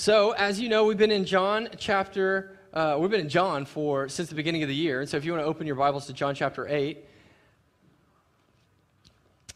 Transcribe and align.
So, 0.00 0.30
as 0.30 0.58
you 0.58 0.70
know, 0.70 0.86
we've 0.86 0.96
been 0.96 1.10
in 1.10 1.26
John 1.26 1.68
chapter, 1.76 2.56
uh, 2.72 2.96
we've 2.98 3.10
been 3.10 3.20
in 3.20 3.28
John 3.28 3.66
for 3.66 4.08
since 4.08 4.30
the 4.30 4.34
beginning 4.34 4.62
of 4.62 4.70
the 4.70 4.74
year. 4.74 5.00
And 5.00 5.08
so, 5.10 5.18
if 5.18 5.26
you 5.26 5.32
want 5.32 5.44
to 5.44 5.46
open 5.46 5.66
your 5.66 5.76
Bibles 5.76 6.06
to 6.06 6.14
John 6.14 6.34
chapter 6.34 6.66
8, 6.66 7.04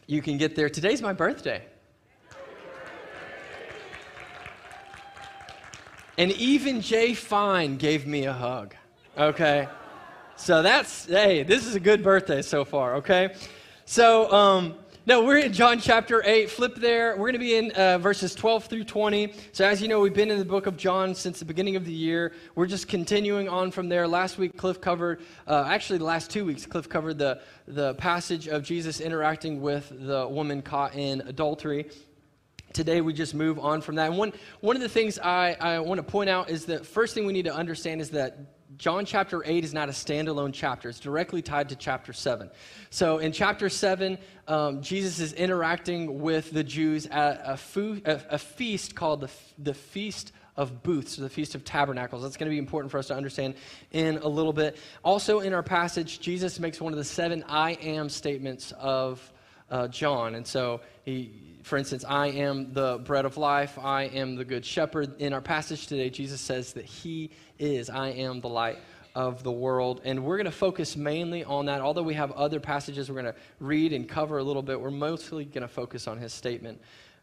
you 0.05 0.21
can 0.21 0.37
get 0.37 0.55
there. 0.55 0.69
Today's 0.69 1.01
my 1.01 1.13
birthday. 1.13 1.63
And 6.19 6.31
even 6.33 6.79
Jay 6.79 7.15
Fine 7.15 7.77
gave 7.77 8.05
me 8.05 8.25
a 8.25 8.33
hug. 8.33 8.75
Okay? 9.17 9.67
So 10.35 10.61
that's, 10.61 11.07
hey, 11.07 11.41
this 11.41 11.65
is 11.65 11.73
a 11.73 11.79
good 11.79 12.03
birthday 12.03 12.43
so 12.43 12.65
far, 12.65 12.97
okay? 12.97 13.33
So, 13.85 14.31
um, 14.31 14.75
no, 15.07 15.23
we're 15.23 15.37
in 15.37 15.53
John 15.53 15.79
chapter 15.79 16.23
8. 16.25 16.49
Flip 16.49 16.75
there. 16.75 17.11
We're 17.11 17.31
going 17.31 17.33
to 17.33 17.39
be 17.39 17.55
in 17.55 17.71
uh, 17.73 17.99
verses 17.99 18.33
12 18.33 18.65
through 18.65 18.85
20. 18.85 19.33
So, 19.51 19.63
as 19.63 19.79
you 19.79 19.87
know, 19.87 19.99
we've 19.99 20.15
been 20.15 20.31
in 20.31 20.39
the 20.39 20.45
book 20.45 20.65
of 20.65 20.77
John 20.77 21.13
since 21.13 21.37
the 21.37 21.45
beginning 21.45 21.75
of 21.75 21.85
the 21.85 21.91
year. 21.91 22.33
We're 22.55 22.65
just 22.65 22.87
continuing 22.87 23.47
on 23.47 23.69
from 23.69 23.87
there. 23.87 24.07
Last 24.07 24.39
week, 24.39 24.57
Cliff 24.57 24.81
covered, 24.81 25.21
uh, 25.45 25.65
actually, 25.67 25.99
the 25.99 26.05
last 26.05 26.31
two 26.31 26.43
weeks, 26.43 26.65
Cliff 26.65 26.89
covered 26.89 27.19
the, 27.19 27.39
the 27.67 27.93
passage 27.95 28.47
of 28.47 28.63
Jesus 28.63 28.99
interacting 28.99 29.61
with 29.61 29.93
the 29.95 30.27
woman 30.27 30.63
caught 30.63 30.95
in 30.95 31.21
adultery 31.21 31.89
today 32.73 32.99
we 32.99 33.13
just 33.13 33.33
move 33.33 33.57
on 33.57 33.79
from 33.79 33.95
that. 33.95 34.09
And 34.09 34.17
one, 34.17 34.33
one 34.59 34.75
of 34.75 34.81
the 34.81 34.89
things 34.89 35.17
I, 35.17 35.55
I 35.61 35.79
want 35.79 35.97
to 35.97 36.03
point 36.03 36.29
out 36.29 36.49
is 36.49 36.65
that 36.65 36.85
first 36.85 37.13
thing 37.13 37.25
we 37.25 37.31
need 37.31 37.45
to 37.45 37.55
understand 37.55 38.01
is 38.01 38.09
that 38.09 38.37
John 38.77 39.05
chapter 39.05 39.43
8 39.45 39.63
is 39.63 39.73
not 39.73 39.89
a 39.89 39.91
standalone 39.91 40.51
chapter. 40.53 40.89
It's 40.89 40.99
directly 40.99 41.41
tied 41.41 41.69
to 41.69 41.75
chapter 41.75 42.13
7. 42.13 42.49
So 42.89 43.19
in 43.19 43.31
chapter 43.31 43.69
7, 43.69 44.17
um, 44.47 44.81
Jesus 44.81 45.19
is 45.19 45.33
interacting 45.33 46.21
with 46.21 46.51
the 46.51 46.63
Jews 46.63 47.05
at 47.07 47.41
a, 47.45 47.57
fo- 47.57 48.01
a, 48.05 48.21
a 48.31 48.37
feast 48.37 48.95
called 48.95 49.21
the, 49.21 49.29
the 49.59 49.73
Feast 49.73 50.31
of 50.57 50.83
Booths, 50.83 51.17
or 51.19 51.21
the 51.21 51.29
Feast 51.29 51.55
of 51.55 51.63
Tabernacles. 51.63 52.23
That's 52.23 52.37
going 52.37 52.49
to 52.49 52.53
be 52.53 52.57
important 52.57 52.91
for 52.91 52.97
us 52.97 53.07
to 53.07 53.15
understand 53.15 53.55
in 53.91 54.17
a 54.17 54.27
little 54.27 54.53
bit. 54.53 54.77
Also, 55.03 55.39
in 55.39 55.53
our 55.53 55.63
passage, 55.63 56.19
Jesus 56.19 56.59
makes 56.59 56.81
one 56.81 56.93
of 56.93 56.97
the 56.97 57.03
seven 57.03 57.43
I 57.47 57.73
am 57.73 58.09
statements 58.09 58.73
of 58.79 59.31
uh, 59.69 59.87
John. 59.87 60.35
And 60.35 60.45
so 60.45 60.81
he 61.03 61.55
for 61.65 61.77
instance, 61.77 62.05
I 62.07 62.27
am 62.27 62.73
the 62.73 62.99
bread 63.05 63.25
of 63.25 63.37
life, 63.37 63.79
I 63.81 64.03
am 64.03 64.35
the 64.35 64.45
good 64.45 64.63
shepherd. 64.63 65.19
In 65.19 65.33
our 65.33 65.41
passage 65.41 65.87
today, 65.87 66.11
Jesus 66.11 66.39
says 66.39 66.73
that 66.73 66.85
he 66.85 67.31
is, 67.57 67.89
I 67.89 68.09
am 68.09 68.39
the 68.39 68.49
light 68.49 68.77
of 69.15 69.41
the 69.41 69.51
world. 69.51 69.99
And 70.05 70.23
we're 70.23 70.37
going 70.37 70.45
to 70.45 70.51
focus 70.51 70.95
mainly 70.95 71.43
on 71.43 71.65
that. 71.65 71.81
Although 71.81 72.03
we 72.03 72.13
have 72.13 72.31
other 72.33 72.59
passages 72.59 73.09
we're 73.09 73.19
going 73.19 73.33
to 73.33 73.39
read 73.59 73.93
and 73.93 74.07
cover 74.07 74.37
a 74.37 74.43
little 74.43 74.61
bit, 74.61 74.79
we're 74.79 74.91
mostly 74.91 75.43
going 75.43 75.63
to 75.63 75.67
focus 75.67 76.07
on 76.07 76.19
his 76.19 76.33
statement 76.33 76.79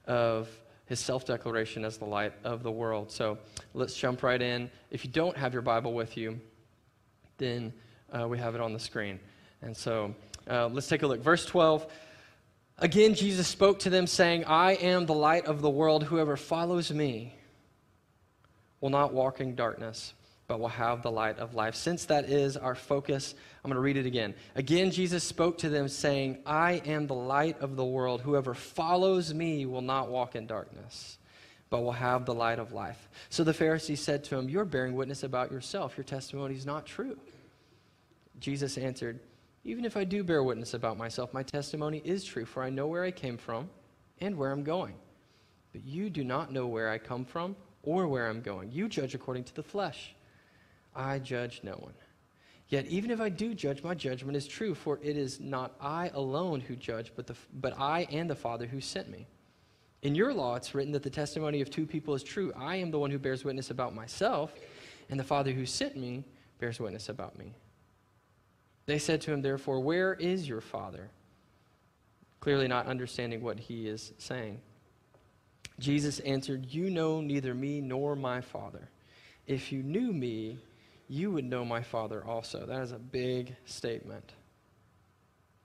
of 0.07 0.49
his 0.87 0.99
self 0.99 1.25
declaration 1.25 1.85
as 1.85 1.97
the 1.97 2.05
light 2.05 2.33
of 2.43 2.65
the 2.65 2.73
world. 2.73 3.13
So 3.13 3.39
let's 3.75 3.95
jump 3.95 4.25
right 4.25 4.43
in. 4.43 4.69
If 4.91 5.05
you 5.05 5.11
don't 5.13 5.37
have 5.37 5.53
your 5.53 5.63
Bible 5.63 5.95
with 5.95 6.17
you, 6.17 6.41
then 7.39 7.73
uh, 8.13 8.27
we 8.27 8.39
have 8.39 8.57
it 8.57 8.61
on 8.61 8.73
the 8.73 8.81
screen. 8.81 9.21
And 9.61 9.77
so 9.77 10.17
uh, 10.51 10.67
let's 10.67 10.89
take 10.89 11.05
a 11.05 11.07
look. 11.07 11.21
Verse 11.21 11.47
12. 11.47 11.87
Again, 12.83 13.15
Jesus 13.15 13.47
spoke 13.47 13.79
to 13.81 13.91
them, 13.91 14.09
saying, 14.09 14.45
I 14.45 14.73
am 14.73 15.07
the 15.07 15.15
light 15.15 15.47
of 15.47 15.63
the 15.63 15.71
world. 15.71 16.03
Whoever 16.03 16.37
follows 16.37 16.91
me 16.91 17.33
will 18.81 18.91
not 18.91 19.15
walk 19.15 19.41
in 19.41 19.55
darkness, 19.55 20.15
but 20.49 20.59
will 20.59 20.67
have 20.67 21.01
the 21.01 21.11
light 21.11 21.39
of 21.39 21.55
life. 21.55 21.77
Since 21.77 22.07
that 22.07 22.25
is 22.25 22.57
our 22.57 22.75
focus, 22.75 23.37
I'm 23.63 23.69
going 23.69 23.77
to 23.77 23.81
read 23.81 23.97
it 23.97 24.05
again. 24.05 24.35
Again, 24.57 24.91
Jesus 24.91 25.23
spoke 25.23 25.59
to 25.59 25.69
them, 25.69 25.87
saying, 25.87 26.39
I 26.45 26.83
am 26.85 27.07
the 27.07 27.15
light 27.15 27.61
of 27.61 27.77
the 27.77 27.85
world. 27.85 28.21
Whoever 28.21 28.53
follows 28.53 29.33
me 29.33 29.65
will 29.65 29.81
not 29.81 30.11
walk 30.11 30.35
in 30.35 30.49
darkness, 30.49 31.19
but 31.71 31.83
will 31.83 31.93
have 31.93 32.27
the 32.27 32.35
light 32.35 32.59
of 32.59 32.73
life. 32.73 33.09
So 33.31 33.45
the 33.45 33.55
Pharisees 33.55 34.01
said 34.01 34.25
to 34.25 34.37
him, 34.37 34.49
You're 34.49 34.65
bearing 34.65 34.97
witness 34.97 35.23
about 35.23 35.53
yourself. 35.53 35.97
Your 35.97 36.03
testimony 36.03 36.57
is 36.57 36.67
not 36.67 36.85
true. 36.85 37.17
Jesus 38.41 38.77
answered, 38.77 39.21
even 39.65 39.85
if 39.85 39.97
I 39.97 40.05
do 40.05 40.25
bear 40.25 40.43
witness 40.43 40.75
about 40.75 40.99
myself, 40.99 41.33
my 41.33 41.43
testimony 41.43 42.03
is 42.05 42.25
true, 42.25 42.45
for 42.45 42.63
I 42.63 42.71
know 42.71 42.87
where 42.87 43.05
I 43.05 43.11
came 43.11 43.37
from 43.37 43.71
and 44.21 44.37
where 44.37 44.51
I'm 44.51 44.65
going. 44.65 44.95
But 45.73 45.85
you 45.85 46.11
do 46.11 46.25
not 46.25 46.53
know 46.53 46.67
where 46.67 46.91
I 46.91 46.99
come 46.99 47.25
from 47.25 47.57
or 47.83 48.09
where 48.09 48.29
I'm 48.29 48.43
going. 48.43 48.73
You 48.73 48.89
judge 48.89 49.15
according 49.15 49.45
to 49.45 49.55
the 49.55 49.63
flesh. 49.63 50.15
I 50.95 51.19
judge 51.19 51.61
no 51.63 51.73
one. 51.73 51.95
Yet 52.69 52.87
even 52.87 53.11
if 53.11 53.21
I 53.21 53.29
do 53.29 53.55
judge, 53.55 53.83
my 53.83 53.95
judgment 53.95 54.37
is 54.37 54.47
true, 54.47 54.75
for 54.75 54.99
it 55.03 55.17
is 55.17 55.41
not 55.41 55.77
I 55.81 56.11
alone 56.15 56.61
who 56.61 56.75
judge, 56.75 57.13
but, 57.15 57.27
the, 57.27 57.35
but 57.55 57.79
I 57.79 58.07
and 58.11 58.29
the 58.29 58.35
Father 58.35 58.67
who 58.67 58.81
sent 58.81 59.11
me. 59.11 59.27
In 60.03 60.15
your 60.15 60.35
law, 60.35 60.57
it's 60.57 60.75
written 60.75 60.93
that 60.93 61.03
the 61.03 61.11
testimony 61.11 61.61
of 61.61 61.71
two 61.71 61.87
people 61.87 62.15
is 62.15 62.23
true. 62.23 62.53
I 62.57 62.77
am 62.77 62.91
the 62.91 62.99
one 62.99 63.11
who 63.11 63.19
bears 63.19 63.45
witness 63.45 63.71
about 63.71 63.95
myself, 63.95 64.55
and 65.11 65.21
the 65.21 65.25
Father 65.25 65.53
who 65.53 65.67
sent 65.67 65.97
me 65.97 66.25
bears 66.59 66.81
witness 66.81 67.09
about 67.09 67.39
me. 67.39 67.55
They 68.87 68.99
said 68.99 69.21
to 69.23 69.33
him, 69.33 69.43
therefore, 69.43 69.81
Where 69.81 70.15
is 70.15 70.49
your 70.49 70.61
father? 70.61 71.11
Clearly 72.41 72.67
not 72.67 72.87
understanding 72.87 73.43
what 73.43 73.61
he 73.61 73.87
is 73.87 74.13
saying. 74.19 74.61
Jesus 75.79 76.21
answered, 76.21 76.67
You 76.67 76.91
know 76.91 77.21
neither 77.21 77.55
me 77.55 77.81
nor 77.81 78.17
my 78.17 78.41
Father. 78.41 78.89
If 79.47 79.73
you 79.73 79.83
knew 79.83 80.13
me, 80.13 80.59
you 81.09 81.31
would 81.31 81.45
know 81.45 81.65
my 81.65 81.83
Father 81.83 82.25
also. 82.25 82.67
That 82.67 82.83
is 82.83 82.93
a 82.93 82.99
big 82.99 83.55
statement. 83.65 84.33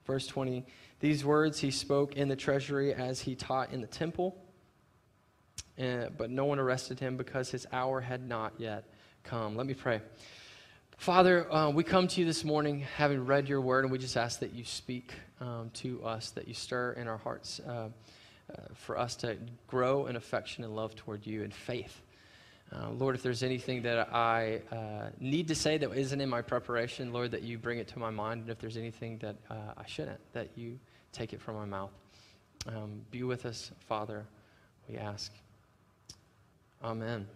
Verse 0.06 0.26
20 0.26 0.64
These 1.00 1.24
words 1.24 1.58
he 1.60 1.70
spoke 1.70 2.16
in 2.16 2.28
the 2.28 2.36
treasury 2.36 2.94
as 2.94 3.20
he 3.20 3.34
taught 3.34 3.72
in 3.72 3.80
the 3.80 3.86
temple, 3.86 4.36
uh, 5.80 6.06
but 6.16 6.30
no 6.30 6.44
one 6.44 6.58
arrested 6.58 6.98
him 6.98 7.16
because 7.16 7.50
his 7.50 7.66
hour 7.72 8.00
had 8.00 8.26
not 8.26 8.52
yet 8.58 8.84
come. 9.24 9.56
Let 9.56 9.66
me 9.66 9.74
pray. 9.74 10.00
Father, 10.98 11.50
uh, 11.52 11.70
we 11.70 11.84
come 11.84 12.08
to 12.08 12.20
you 12.20 12.26
this 12.26 12.42
morning 12.42 12.80
having 12.96 13.24
read 13.24 13.48
your 13.48 13.60
word, 13.60 13.84
and 13.84 13.92
we 13.92 13.98
just 13.98 14.16
ask 14.16 14.40
that 14.40 14.52
you 14.52 14.64
speak 14.64 15.12
um, 15.40 15.70
to 15.74 16.04
us, 16.04 16.30
that 16.30 16.48
you 16.48 16.54
stir 16.54 16.94
in 16.94 17.06
our 17.06 17.16
hearts 17.16 17.60
uh, 17.60 17.70
uh, 17.70 17.88
for 18.74 18.98
us 18.98 19.14
to 19.14 19.36
grow 19.68 20.06
in 20.06 20.16
affection 20.16 20.64
and 20.64 20.74
love 20.74 20.96
toward 20.96 21.24
you 21.24 21.44
and 21.44 21.54
faith. 21.54 22.02
Uh, 22.72 22.90
Lord, 22.90 23.14
if 23.14 23.22
there's 23.22 23.44
anything 23.44 23.82
that 23.82 24.12
I 24.12 24.60
uh, 24.72 25.10
need 25.20 25.46
to 25.48 25.54
say 25.54 25.78
that 25.78 25.88
isn't 25.92 26.20
in 26.20 26.28
my 26.28 26.42
preparation, 26.42 27.12
Lord, 27.12 27.30
that 27.30 27.42
you 27.42 27.58
bring 27.58 27.78
it 27.78 27.86
to 27.88 28.00
my 28.00 28.10
mind. 28.10 28.40
And 28.40 28.50
if 28.50 28.58
there's 28.58 28.76
anything 28.76 29.18
that 29.18 29.36
uh, 29.48 29.54
I 29.76 29.86
shouldn't, 29.86 30.18
that 30.32 30.48
you 30.56 30.80
take 31.12 31.32
it 31.32 31.40
from 31.40 31.54
my 31.54 31.64
mouth. 31.64 31.92
Um, 32.66 33.02
be 33.12 33.22
with 33.22 33.46
us, 33.46 33.70
Father, 33.86 34.26
we 34.88 34.96
ask. 34.96 35.32
Amen. 36.82 37.28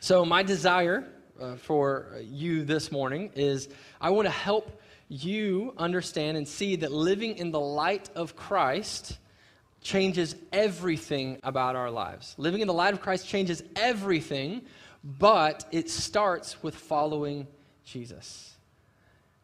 So, 0.00 0.24
my 0.24 0.42
desire 0.42 1.06
uh, 1.40 1.56
for 1.56 2.06
you 2.22 2.64
this 2.64 2.92
morning 2.92 3.30
is 3.34 3.68
I 4.00 4.10
want 4.10 4.26
to 4.26 4.32
help 4.32 4.80
you 5.08 5.74
understand 5.76 6.36
and 6.36 6.46
see 6.46 6.76
that 6.76 6.92
living 6.92 7.38
in 7.38 7.50
the 7.50 7.60
light 7.60 8.10
of 8.14 8.36
Christ 8.36 9.18
changes 9.80 10.36
everything 10.52 11.38
about 11.42 11.74
our 11.74 11.90
lives. 11.90 12.34
Living 12.38 12.60
in 12.60 12.68
the 12.68 12.74
light 12.74 12.94
of 12.94 13.00
Christ 13.00 13.26
changes 13.26 13.62
everything, 13.74 14.62
but 15.02 15.64
it 15.72 15.88
starts 15.88 16.62
with 16.62 16.74
following 16.74 17.46
Jesus. 17.84 18.54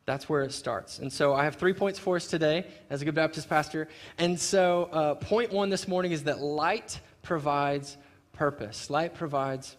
That's 0.05 0.29
where 0.29 0.43
it 0.43 0.53
starts. 0.53 1.01
And 1.01 1.13
so 1.13 1.35
I 1.35 1.45
have 1.45 1.57
three 1.57 1.73
points 1.73 1.99
for 1.99 2.15
us 2.15 2.29
today 2.29 2.67
as 2.91 3.03
a 3.03 3.05
good 3.05 3.15
Baptist 3.17 3.49
pastor. 3.49 3.89
And 4.19 4.39
so, 4.39 4.85
uh, 4.93 5.15
point 5.17 5.53
one 5.53 5.69
this 5.69 5.89
morning 5.89 6.13
is 6.13 6.25
that 6.25 6.41
light 6.41 7.01
provides 7.23 7.97
purpose. 8.33 8.89
Light 8.89 9.15
provides 9.15 9.77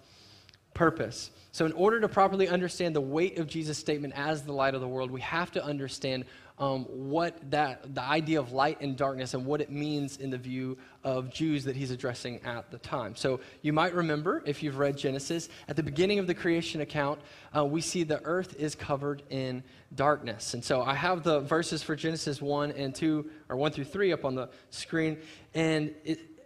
purpose. 0.77 1.31
So, 1.51 1.65
in 1.65 1.71
order 1.71 1.99
to 2.01 2.07
properly 2.07 2.47
understand 2.47 2.95
the 2.95 3.01
weight 3.01 3.39
of 3.39 3.47
Jesus' 3.47 3.79
statement 3.79 4.13
as 4.15 4.43
the 4.43 4.53
light 4.53 4.75
of 4.75 4.81
the 4.81 4.87
world, 4.87 5.09
we 5.09 5.21
have 5.21 5.51
to 5.53 5.65
understand 5.65 6.25
um, 6.59 6.83
what 6.85 7.35
that, 7.49 7.95
the 7.95 8.03
idea 8.03 8.39
of 8.39 8.51
light 8.51 8.79
and 8.79 8.95
darkness 8.95 9.33
and 9.33 9.43
what 9.43 9.59
it 9.59 9.71
means 9.71 10.17
in 10.17 10.29
the 10.29 10.37
view 10.37 10.77
of 11.03 11.31
Jews 11.31 11.63
that 11.63 11.75
he's 11.75 11.89
addressing 11.89 12.41
at 12.43 12.69
the 12.69 12.77
time. 12.77 13.15
So, 13.15 13.39
you 13.63 13.73
might 13.73 13.95
remember, 13.95 14.43
if 14.45 14.61
you've 14.61 14.77
read 14.77 14.97
Genesis, 14.97 15.49
at 15.67 15.75
the 15.75 15.83
beginning 15.83 16.19
of 16.19 16.27
the 16.27 16.35
creation 16.35 16.81
account, 16.81 17.21
uh, 17.55 17.65
we 17.65 17.81
see 17.81 18.03
the 18.03 18.21
earth 18.23 18.55
is 18.59 18.75
covered 18.75 19.23
in 19.31 19.63
darkness. 19.95 20.53
And 20.53 20.63
so, 20.63 20.83
I 20.83 20.93
have 20.93 21.23
the 21.23 21.39
verses 21.39 21.81
for 21.81 21.95
Genesis 21.95 22.39
1 22.39 22.73
and 22.73 22.93
2, 22.93 23.27
or 23.49 23.55
1 23.55 23.71
through 23.71 23.85
3 23.85 24.13
up 24.13 24.25
on 24.25 24.35
the 24.35 24.49
screen. 24.69 25.17
And 25.55 25.95
it, 26.05 26.36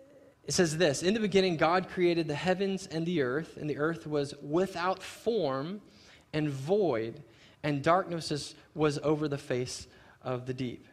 it 0.46 0.54
says 0.54 0.78
this 0.78 1.04
In 1.04 1.14
the 1.14 1.20
beginning, 1.20 1.58
God 1.58 1.90
created 1.90 2.28
the 2.28 2.36
heavens 2.36 2.88
and 2.88 3.06
the 3.06 3.22
earth, 3.22 3.58
and 3.58 3.70
the 3.70 3.78
earth 3.78 4.08
was 4.08 4.34
without 4.42 5.02
form 5.04 5.82
and 6.34 6.50
void, 6.50 7.22
and 7.64 7.84
darkness 7.84 8.56
was 8.74 9.00
over 9.00 9.28
the 9.28 9.38
face 9.38 9.88
of 10.22 10.46
the 10.46 10.54
deep. 10.54 10.88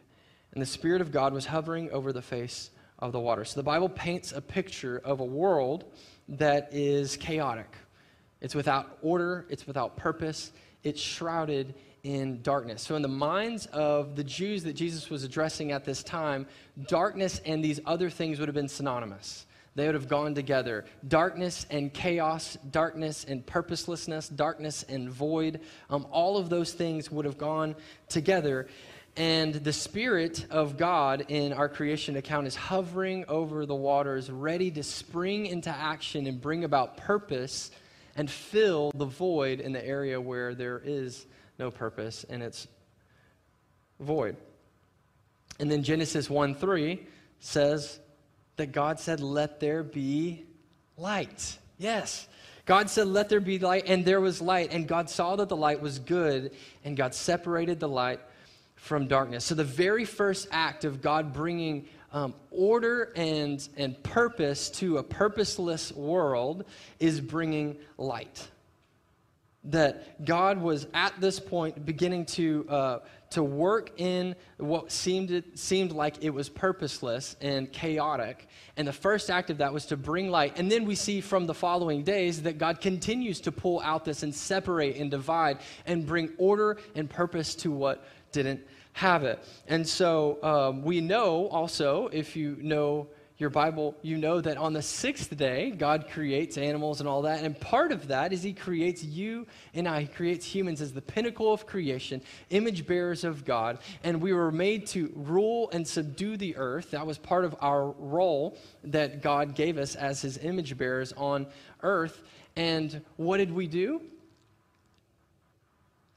And 0.53 0.61
the 0.61 0.67
Spirit 0.67 1.01
of 1.01 1.11
God 1.11 1.33
was 1.33 1.45
hovering 1.45 1.91
over 1.91 2.11
the 2.11 2.21
face 2.21 2.71
of 2.99 3.11
the 3.11 3.19
water. 3.19 3.45
So 3.45 3.59
the 3.59 3.63
Bible 3.63 3.89
paints 3.89 4.31
a 4.31 4.41
picture 4.41 5.01
of 5.03 5.19
a 5.19 5.25
world 5.25 5.85
that 6.27 6.69
is 6.71 7.17
chaotic. 7.17 7.75
It's 8.41 8.55
without 8.55 8.97
order, 9.01 9.45
it's 9.49 9.67
without 9.67 9.97
purpose, 9.97 10.51
it's 10.83 11.01
shrouded 11.01 11.75
in 12.03 12.41
darkness. 12.41 12.81
So, 12.81 12.95
in 12.95 13.01
the 13.01 13.07
minds 13.07 13.65
of 13.67 14.15
the 14.15 14.23
Jews 14.23 14.63
that 14.63 14.73
Jesus 14.73 15.09
was 15.09 15.23
addressing 15.23 15.71
at 15.71 15.85
this 15.85 16.03
time, 16.03 16.47
darkness 16.87 17.41
and 17.45 17.63
these 17.63 17.79
other 17.85 18.09
things 18.09 18.39
would 18.39 18.47
have 18.47 18.55
been 18.55 18.69
synonymous. 18.69 19.45
they 19.75 19.85
would 19.85 19.95
have 19.95 20.09
gone 20.09 20.33
together. 20.33 20.85
Darkness 21.07 21.65
and 21.69 21.93
chaos, 21.93 22.57
darkness 22.71 23.25
and 23.25 23.45
purposelessness, 23.45 24.27
darkness 24.29 24.83
and 24.89 25.09
void, 25.09 25.61
um, 25.89 26.05
all 26.11 26.37
of 26.37 26.49
those 26.49 26.73
things 26.73 27.11
would 27.11 27.25
have 27.25 27.37
gone 27.37 27.75
together. 28.09 28.67
And 29.15 29.53
the 29.53 29.73
Spirit 29.73 30.45
of 30.49 30.77
God 30.77 31.25
in 31.27 31.51
our 31.53 31.67
creation 31.67 32.15
account 32.15 32.47
is 32.47 32.55
hovering 32.55 33.25
over 33.27 33.65
the 33.65 33.75
waters, 33.75 34.29
ready 34.29 34.71
to 34.71 34.83
spring 34.83 35.45
into 35.45 35.69
action 35.69 36.25
and 36.27 36.39
bring 36.39 36.63
about 36.63 36.97
purpose 36.97 37.71
and 38.15 38.29
fill 38.29 38.91
the 38.95 39.05
void 39.05 39.59
in 39.59 39.71
the 39.71 39.85
area 39.85 40.19
where 40.19 40.55
there 40.55 40.81
is 40.83 41.25
no 41.59 41.69
purpose 41.69 42.25
and 42.29 42.41
it's 42.41 42.67
void. 43.99 44.35
And 45.59 45.69
then 45.69 45.83
Genesis 45.83 46.29
1 46.29 46.55
3 46.55 47.05
says 47.39 47.99
that 48.55 48.71
God 48.71 48.99
said, 48.99 49.19
Let 49.19 49.59
there 49.59 49.83
be 49.83 50.45
light. 50.97 51.57
Yes. 51.77 52.27
God 52.65 52.89
said, 52.89 53.07
Let 53.07 53.29
there 53.29 53.39
be 53.39 53.59
light, 53.59 53.85
and 53.87 54.05
there 54.05 54.21
was 54.21 54.41
light. 54.41 54.71
And 54.71 54.87
God 54.87 55.09
saw 55.09 55.35
that 55.35 55.49
the 55.49 55.55
light 55.57 55.81
was 55.81 55.99
good, 55.99 56.51
and 56.85 56.95
God 56.95 57.13
separated 57.13 57.79
the 57.79 57.89
light 57.89 58.19
from 58.75 59.07
darkness. 59.07 59.43
So, 59.43 59.55
the 59.55 59.63
very 59.63 60.05
first 60.05 60.47
act 60.51 60.85
of 60.85 61.01
God 61.01 61.33
bringing 61.33 61.87
um, 62.11 62.33
order 62.51 63.11
and, 63.15 63.67
and 63.75 64.01
purpose 64.03 64.69
to 64.71 64.97
a 64.97 65.03
purposeless 65.03 65.91
world 65.91 66.63
is 66.99 67.19
bringing 67.19 67.77
light. 67.97 68.47
That 69.65 70.23
God 70.25 70.61
was 70.61 70.87
at 70.93 71.19
this 71.19 71.39
point 71.39 71.85
beginning 71.85 72.25
to, 72.27 72.65
uh, 72.69 72.99
to 73.31 73.43
work 73.43 73.91
in 73.99 74.35
what 74.57 74.91
seemed, 74.91 75.43
seemed 75.53 75.91
like 75.91 76.23
it 76.23 76.29
was 76.29 76.47
purposeless 76.47 77.35
and 77.41 77.71
chaotic. 77.71 78.47
And 78.77 78.87
the 78.87 78.93
first 78.93 79.29
act 79.29 79.49
of 79.49 79.57
that 79.57 79.73
was 79.73 79.85
to 79.87 79.97
bring 79.97 80.31
light. 80.31 80.57
And 80.57 80.71
then 80.71 80.85
we 80.85 80.95
see 80.95 81.19
from 81.19 81.45
the 81.45 81.53
following 81.53 82.03
days 82.03 82.41
that 82.43 82.57
God 82.57 82.79
continues 82.79 83.41
to 83.41 83.51
pull 83.51 83.81
out 83.81 84.05
this 84.05 84.23
and 84.23 84.33
separate 84.33 84.95
and 84.95 85.11
divide 85.11 85.59
and 85.85 86.05
bring 86.05 86.31
order 86.37 86.77
and 86.95 87.09
purpose 87.09 87.53
to 87.55 87.71
what 87.71 88.05
didn't 88.31 88.61
have 88.93 89.23
it. 89.23 89.43
And 89.67 89.87
so 89.87 90.41
um, 90.41 90.83
we 90.83 91.01
know 91.01 91.47
also, 91.47 92.07
if 92.11 92.35
you 92.35 92.57
know 92.61 93.07
your 93.39 93.49
Bible, 93.49 93.95
you 94.01 94.17
know 94.17 94.41
that 94.41 94.57
on 94.57 94.73
the 94.73 94.81
sixth 94.81 95.35
day, 95.37 95.71
God 95.71 96.09
creates 96.09 96.57
animals 96.57 96.99
and 96.99 97.07
all 97.07 97.21
that. 97.21 97.41
And 97.41 97.57
part 97.57 97.93
of 97.93 98.09
that 98.09 98.33
is 98.33 98.43
He 98.43 98.51
creates 98.51 99.01
you 99.01 99.47
and 99.73 99.87
I. 99.87 100.01
He 100.01 100.07
creates 100.07 100.45
humans 100.45 100.81
as 100.81 100.91
the 100.91 101.01
pinnacle 101.01 101.53
of 101.53 101.65
creation, 101.65 102.21
image 102.49 102.85
bearers 102.85 103.23
of 103.23 103.45
God. 103.45 103.79
And 104.03 104.21
we 104.21 104.33
were 104.33 104.51
made 104.51 104.87
to 104.87 105.09
rule 105.15 105.69
and 105.71 105.87
subdue 105.87 106.35
the 106.35 106.57
earth. 106.57 106.91
That 106.91 107.07
was 107.07 107.17
part 107.17 107.45
of 107.45 107.55
our 107.61 107.91
role 107.91 108.57
that 108.83 109.21
God 109.21 109.55
gave 109.55 109.77
us 109.77 109.95
as 109.95 110.21
His 110.21 110.37
image 110.39 110.77
bearers 110.77 111.13
on 111.13 111.47
earth. 111.81 112.21
And 112.57 113.01
what 113.15 113.37
did 113.37 113.53
we 113.53 113.67
do? 113.67 114.01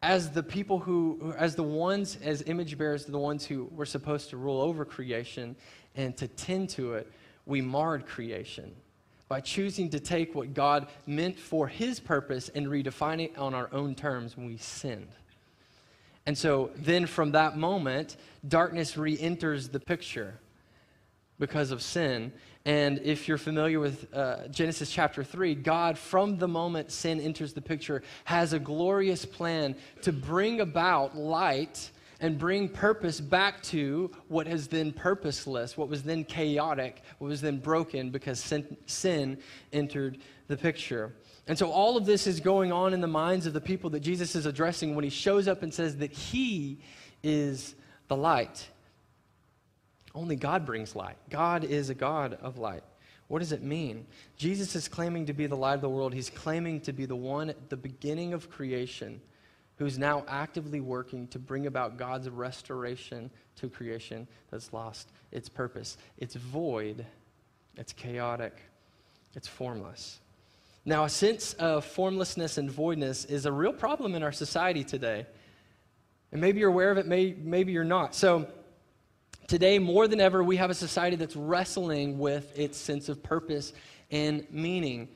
As 0.03 0.33
the 0.33 0.43
people 0.43 0.81
who, 0.81 1.33
as 1.39 1.55
the 1.55 1.63
ones, 1.63 2.19
as 2.23 2.43
image 2.47 2.77
bearers, 2.77 3.07
the 3.07 3.19
ones 3.19 3.47
who 3.47 3.71
were 3.73 3.87
supposed 3.87 4.31
to 4.31 4.37
rule 4.37 4.61
over 4.61 4.85
creation 4.85 5.55
and 5.95 6.17
to 6.17 6.27
tend 6.27 6.69
to 6.71 6.95
it, 6.95 7.11
we 7.47 7.61
marred 7.61 8.07
creation 8.07 8.75
by 9.29 9.41
choosing 9.41 9.89
to 9.91 10.01
take 10.01 10.35
what 10.35 10.55
God 10.55 10.89
meant 11.07 11.39
for 11.39 11.69
his 11.69 12.01
purpose 12.01 12.51
and 12.51 12.67
redefine 12.67 13.25
it 13.25 13.39
on 13.39 13.55
our 13.55 13.69
own 13.73 13.95
terms 13.95 14.37
when 14.37 14.47
we 14.47 14.57
sinned. 14.57 15.09
And 16.27 16.37
so 16.37 16.71
then 16.77 17.07
from 17.07 17.33
that 17.33 17.57
moment, 17.57 18.17
darkness 18.47 18.97
re 18.97 19.19
enters 19.19 19.69
the 19.69 19.81
picture 19.81 20.35
because 21.39 21.71
of 21.71 21.81
sin. 21.81 22.33
And 22.65 23.01
if 23.03 23.27
you're 23.27 23.39
familiar 23.39 23.81
with 23.81 24.07
uh, 24.15 24.47
Genesis 24.49 24.91
chapter 24.91 25.25
3, 25.25 25.57
God, 25.57 25.99
from 25.99 26.39
the 26.39 26.47
moment 26.47 26.93
sin 26.93 27.21
enters 27.21 27.53
the 27.53 27.61
picture, 27.61 28.03
has 28.25 28.53
a 28.53 28.59
glorious 28.59 29.25
plan 29.25 29.75
to 30.03 30.13
bring 30.13 30.61
about 30.61 31.17
light 31.17 31.91
and 32.21 32.39
bring 32.39 32.69
purpose 32.69 33.21
back 33.21 33.61
to 33.65 34.09
what 34.29 34.47
has 34.47 34.69
been 34.69 34.93
purposeless, 34.93 35.77
what 35.77 35.89
was 35.89 36.05
then 36.05 36.23
chaotic, 36.23 37.03
what 37.19 37.27
was 37.27 37.41
then 37.41 37.59
broken 37.59 38.11
because 38.11 38.39
sin, 38.39 38.77
sin 38.87 39.37
entered 39.73 40.19
the 40.47 40.57
picture. 40.57 41.13
And 41.49 41.59
so 41.59 41.73
all 41.73 41.97
of 41.97 42.07
this 42.07 42.29
is 42.29 42.39
going 42.39 42.71
on 42.71 42.95
in 42.95 43.01
the 43.01 43.09
minds 43.09 43.47
of 43.47 43.55
the 43.55 43.61
people 43.61 43.91
that 43.91 44.01
Jesus 44.01 44.37
is 44.37 44.47
addressing 44.47 44.95
when 44.95 45.03
he 45.03 45.11
shows 45.11 45.49
up 45.49 45.65
and 45.65 45.75
says 45.75 45.97
that 45.97 46.13
he 46.13 46.79
is 47.25 47.75
the 48.07 48.17
light. 48.17 48.69
Only 50.15 50.37
God 50.37 50.67
brings 50.67 50.95
light. 50.95 51.17
God 51.31 51.65
is 51.65 51.91
a 51.91 51.95
God 51.95 52.39
of 52.43 52.59
light. 52.59 52.83
What 53.29 53.39
does 53.39 53.53
it 53.53 53.63
mean? 53.63 54.07
Jesus 54.37 54.77
is 54.77 54.89
claiming 54.89 55.27
to 55.27 55.33
be 55.33 55.47
the 55.47 55.57
light 55.57 55.77
of 55.77 55.81
the 55.81 55.89
world. 55.89 56.13
He's 56.13 56.29
claiming 56.29 56.81
to 56.83 56.93
be 56.93 57.07
the 57.07 57.17
one 57.17 57.49
at 57.49 57.71
the 57.71 57.77
beginning 57.77 58.35
of 58.35 58.51
creation 58.51 59.23
who's 59.77 59.99
now 59.99 60.25
actively 60.29 60.81
working 60.81 61.27
to 61.29 61.39
bring 61.39 61.67
about 61.67 61.97
God's 61.97 62.29
restoration 62.29 63.31
to 63.57 63.69
creation 63.69 64.29
that's 64.51 64.73
lost 64.73 65.11
its 65.31 65.49
purpose. 65.49 65.97
It's 66.19 66.35
void, 66.35 67.07
it's 67.77 67.93
chaotic, 67.93 68.61
it's 69.35 69.49
formless. 69.49 70.21
Now, 70.85 71.05
a 71.05 71.09
sense 71.09 71.55
of 71.55 71.85
formlessness 71.85 72.59
and 72.59 72.71
voidness 72.71 73.25
is 73.25 73.47
a 73.47 73.53
real 73.53 73.73
problem 73.73 74.15
in 74.15 74.23
our 74.23 74.33
society 74.33 74.85
today. 74.85 75.27
And 76.33 76.41
maybe 76.41 76.61
you're 76.61 76.71
aware 76.71 76.91
of 76.91 76.99
it, 76.99 77.07
may, 77.07 77.35
maybe 77.39 77.73
you're 77.73 77.85
not. 77.85 78.15
So, 78.15 78.49
Today, 79.53 79.79
more 79.79 80.09
than 80.09 80.19
ever, 80.19 80.43
we 80.43 80.57
have 80.57 80.71
a 80.71 80.75
society 80.75 81.15
that's 81.15 81.37
wrestling 81.37 82.19
with 82.19 82.59
its 82.59 82.79
sense 82.79 83.11
of 83.11 83.23
purpose 83.23 83.75
and 84.11 84.47
meaning. 84.51 85.11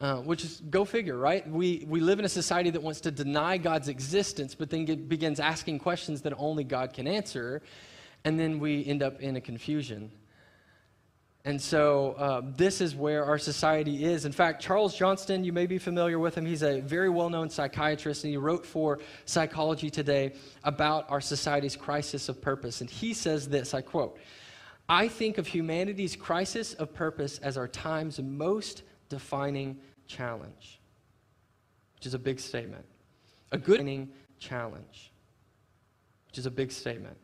Uh, 0.00 0.16
which 0.22 0.42
is 0.42 0.60
go 0.70 0.84
figure, 0.84 1.16
right? 1.16 1.48
We, 1.48 1.86
we 1.88 2.00
live 2.00 2.18
in 2.18 2.24
a 2.24 2.28
society 2.28 2.70
that 2.70 2.82
wants 2.82 3.00
to 3.02 3.12
deny 3.12 3.58
God's 3.58 3.86
existence, 3.86 4.56
but 4.56 4.70
then 4.70 4.86
get, 4.86 5.08
begins 5.08 5.38
asking 5.38 5.78
questions 5.78 6.20
that 6.22 6.32
only 6.36 6.64
God 6.64 6.94
can 6.94 7.06
answer, 7.06 7.62
and 8.24 8.40
then 8.40 8.58
we 8.58 8.84
end 8.84 9.04
up 9.04 9.20
in 9.20 9.36
a 9.36 9.40
confusion. 9.40 10.10
And 11.46 11.62
so 11.62 12.16
uh, 12.18 12.42
this 12.56 12.80
is 12.80 12.96
where 12.96 13.24
our 13.24 13.38
society 13.38 14.04
is. 14.04 14.24
In 14.24 14.32
fact, 14.32 14.60
Charles 14.60 14.96
Johnston, 14.96 15.44
you 15.44 15.52
may 15.52 15.66
be 15.66 15.78
familiar 15.78 16.18
with 16.18 16.36
him. 16.36 16.44
He's 16.44 16.64
a 16.64 16.80
very 16.80 17.08
well 17.08 17.30
known 17.30 17.50
psychiatrist, 17.50 18.24
and 18.24 18.32
he 18.32 18.36
wrote 18.36 18.66
for 18.66 18.98
Psychology 19.26 19.88
Today 19.88 20.32
about 20.64 21.08
our 21.08 21.20
society's 21.20 21.76
crisis 21.76 22.28
of 22.28 22.42
purpose. 22.42 22.80
And 22.80 22.90
he 22.90 23.14
says 23.14 23.48
this 23.48 23.74
I 23.74 23.80
quote, 23.80 24.18
I 24.88 25.06
think 25.06 25.38
of 25.38 25.46
humanity's 25.46 26.16
crisis 26.16 26.74
of 26.74 26.92
purpose 26.92 27.38
as 27.38 27.56
our 27.56 27.68
time's 27.68 28.20
most 28.20 28.82
defining 29.08 29.78
challenge, 30.08 30.80
which 31.94 32.06
is 32.06 32.14
a 32.14 32.18
big 32.18 32.40
statement. 32.40 32.84
A 33.52 33.58
good 33.58 34.08
challenge, 34.40 35.12
which 36.26 36.38
is 36.38 36.46
a 36.46 36.50
big 36.50 36.72
statement. 36.72 37.16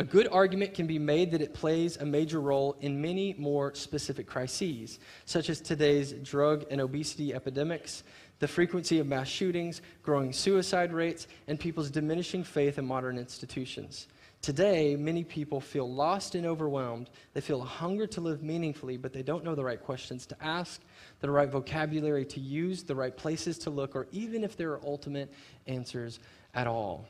A 0.00 0.02
good 0.02 0.28
argument 0.32 0.72
can 0.72 0.86
be 0.86 0.98
made 0.98 1.30
that 1.32 1.42
it 1.42 1.52
plays 1.52 1.98
a 1.98 2.06
major 2.06 2.40
role 2.40 2.74
in 2.80 3.02
many 3.02 3.34
more 3.36 3.74
specific 3.74 4.26
crises, 4.26 4.98
such 5.26 5.50
as 5.50 5.60
today's 5.60 6.12
drug 6.12 6.64
and 6.70 6.80
obesity 6.80 7.34
epidemics, 7.34 8.02
the 8.38 8.48
frequency 8.48 8.98
of 8.98 9.06
mass 9.06 9.28
shootings, 9.28 9.82
growing 10.02 10.32
suicide 10.32 10.94
rates, 10.94 11.26
and 11.48 11.60
people's 11.60 11.90
diminishing 11.90 12.42
faith 12.42 12.78
in 12.78 12.86
modern 12.86 13.18
institutions. 13.18 14.08
Today, 14.40 14.96
many 14.96 15.22
people 15.22 15.60
feel 15.60 15.92
lost 15.92 16.34
and 16.34 16.46
overwhelmed. 16.46 17.10
They 17.34 17.42
feel 17.42 17.60
a 17.60 17.66
hunger 17.66 18.06
to 18.06 18.22
live 18.22 18.42
meaningfully, 18.42 18.96
but 18.96 19.12
they 19.12 19.22
don't 19.22 19.44
know 19.44 19.54
the 19.54 19.64
right 19.64 19.82
questions 19.82 20.24
to 20.28 20.36
ask, 20.42 20.80
the 21.20 21.30
right 21.30 21.50
vocabulary 21.50 22.24
to 22.24 22.40
use, 22.40 22.84
the 22.84 22.94
right 22.94 23.14
places 23.14 23.58
to 23.58 23.68
look, 23.68 23.94
or 23.94 24.06
even 24.12 24.44
if 24.44 24.56
there 24.56 24.70
are 24.70 24.80
ultimate 24.82 25.30
answers 25.66 26.20
at 26.54 26.66
all. 26.66 27.04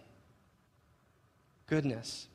Goodness 1.69 2.27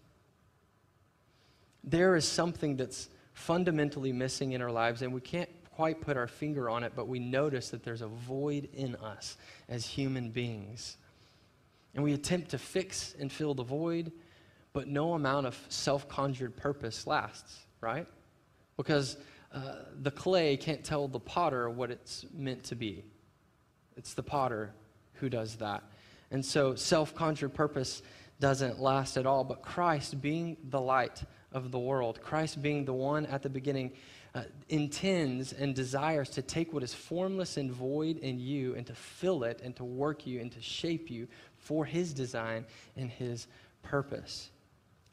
there 1.86 2.16
is 2.16 2.28
something 2.28 2.76
that's 2.76 3.10
fundamentally 3.34 4.12
missing 4.12 4.54
in 4.54 4.62
our 4.62 4.72
lives, 4.72 5.02
and 5.02 5.14
we 5.14 5.22
can't 5.22 5.50
quite 5.76 6.02
put 6.02 6.18
our 6.18 6.28
finger 6.28 6.70
on 6.70 6.84
it, 6.84 6.94
but 6.96 7.08
we 7.08 7.20
notice 7.20 7.70
that 7.70 7.84
there's 7.84 8.02
a 8.02 8.08
void 8.08 8.70
in 8.74 8.96
us 8.96 9.38
as 9.68 9.86
human 9.86 10.30
beings. 10.30 10.98
And 11.94 12.04
we 12.04 12.14
attempt 12.14 12.50
to 12.52 12.58
fix 12.58 13.14
and 13.20 13.32
fill 13.32 13.54
the 13.54 13.64
void, 13.64 14.12
but 14.74 14.88
no 14.88 15.14
amount 15.14 15.48
of 15.48 15.58
self 15.70 16.08
conjured 16.08 16.56
purpose 16.56 17.06
lasts, 17.06 17.60
right? 17.82 18.08
Because 18.78 19.18
uh, 19.54 19.76
the 20.02 20.12
clay 20.12 20.58
can't 20.58 20.84
tell 20.84 21.08
the 21.08 21.20
potter 21.20 21.70
what 21.70 21.92
it's 21.92 22.26
meant 22.34 22.64
to 22.66 22.76
be. 22.76 23.04
It's 23.96 24.14
the 24.14 24.24
potter 24.24 24.74
who 25.14 25.30
does 25.30 25.56
that. 25.58 25.84
And 26.32 26.44
so 26.44 26.76
self 26.76 27.16
conjured 27.16 27.54
purpose 27.54 28.02
doesn't 28.40 28.80
last 28.80 29.18
at 29.18 29.26
all, 29.26 29.44
but 29.44 29.62
Christ, 29.62 30.22
being 30.22 30.58
the 30.70 30.82
light, 30.82 31.24
of 31.56 31.72
the 31.72 31.80
world. 31.80 32.22
Christ, 32.22 32.62
being 32.62 32.86
the 32.86 32.94
one 32.94 33.26
at 33.26 33.42
the 33.42 33.50
beginning, 33.50 33.94
uh, 34.36 34.44
intends 34.68 35.54
and 35.54 35.74
desires 35.74 36.30
to 36.32 36.42
take 36.42 36.74
what 36.74 36.84
is 36.84 36.94
formless 36.94 37.56
and 37.58 37.72
void 37.72 38.18
in 38.18 38.38
you 38.38 38.76
and 38.76 38.86
to 38.86 38.94
fill 38.94 39.46
it 39.46 39.62
and 39.64 39.76
to 39.78 39.86
work 39.86 40.28
you 40.28 40.42
and 40.42 40.52
to 40.52 40.62
shape 40.62 41.10
you 41.10 41.28
for 41.58 41.86
his 41.86 42.14
design 42.14 42.66
and 42.98 43.10
his 43.10 43.48
purpose. 43.82 44.52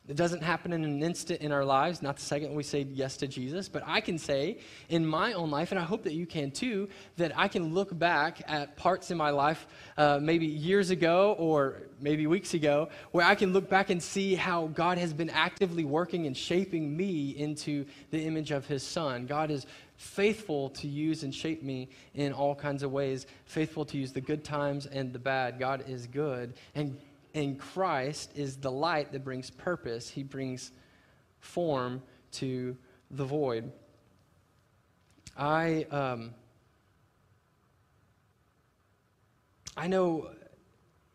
It 0.08 0.16
doesn't 0.16 0.42
happen 0.42 0.72
in 0.72 0.82
an 0.82 1.00
instant 1.00 1.42
in 1.42 1.52
our 1.52 1.64
lives, 1.64 2.02
not 2.02 2.16
the 2.16 2.22
second 2.22 2.54
we 2.54 2.64
say 2.64 2.84
yes 2.92 3.16
to 3.18 3.28
Jesus, 3.28 3.68
but 3.68 3.84
I 3.86 4.00
can 4.00 4.18
say 4.18 4.58
in 4.88 5.06
my 5.06 5.32
own 5.32 5.48
life, 5.48 5.70
and 5.70 5.78
I 5.78 5.84
hope 5.84 6.02
that 6.02 6.12
you 6.12 6.26
can 6.26 6.50
too, 6.50 6.88
that 7.18 7.38
I 7.38 7.46
can 7.46 7.72
look 7.72 7.96
back 7.96 8.42
at 8.48 8.76
parts 8.76 9.12
in 9.12 9.16
my 9.16 9.30
life, 9.30 9.64
uh, 9.96 10.18
maybe 10.20 10.46
years 10.46 10.90
ago 10.90 11.36
or 11.38 11.82
maybe 12.00 12.26
weeks 12.26 12.52
ago, 12.52 12.88
where 13.12 13.24
I 13.24 13.36
can 13.36 13.52
look 13.52 13.70
back 13.70 13.90
and 13.90 14.02
see 14.02 14.34
how 14.34 14.66
God 14.68 14.98
has 14.98 15.14
been 15.14 15.30
actively 15.30 15.84
working 15.84 16.26
and 16.26 16.36
shaping 16.36 16.96
me 16.96 17.30
into 17.30 17.86
the 18.10 18.24
image 18.24 18.50
of 18.50 18.66
His 18.66 18.82
Son. 18.82 19.26
God 19.26 19.52
is 19.52 19.66
faithful 19.96 20.70
to 20.70 20.88
use 20.88 21.22
and 21.22 21.32
shape 21.32 21.62
me 21.62 21.88
in 22.14 22.32
all 22.32 22.56
kinds 22.56 22.82
of 22.82 22.90
ways, 22.90 23.28
faithful 23.44 23.84
to 23.84 23.96
use 23.96 24.12
the 24.12 24.20
good 24.20 24.42
times 24.42 24.86
and 24.86 25.12
the 25.12 25.18
bad. 25.20 25.60
God 25.60 25.84
is 25.86 26.08
good. 26.08 26.54
And 26.74 26.98
and 27.34 27.58
Christ 27.58 28.32
is 28.34 28.56
the 28.56 28.70
light 28.70 29.12
that 29.12 29.24
brings 29.24 29.50
purpose. 29.50 30.08
He 30.08 30.22
brings 30.22 30.72
form 31.40 32.02
to 32.32 32.76
the 33.10 33.24
void. 33.24 33.72
I, 35.36 35.86
um, 35.90 36.34
I 39.76 39.86
know 39.86 40.30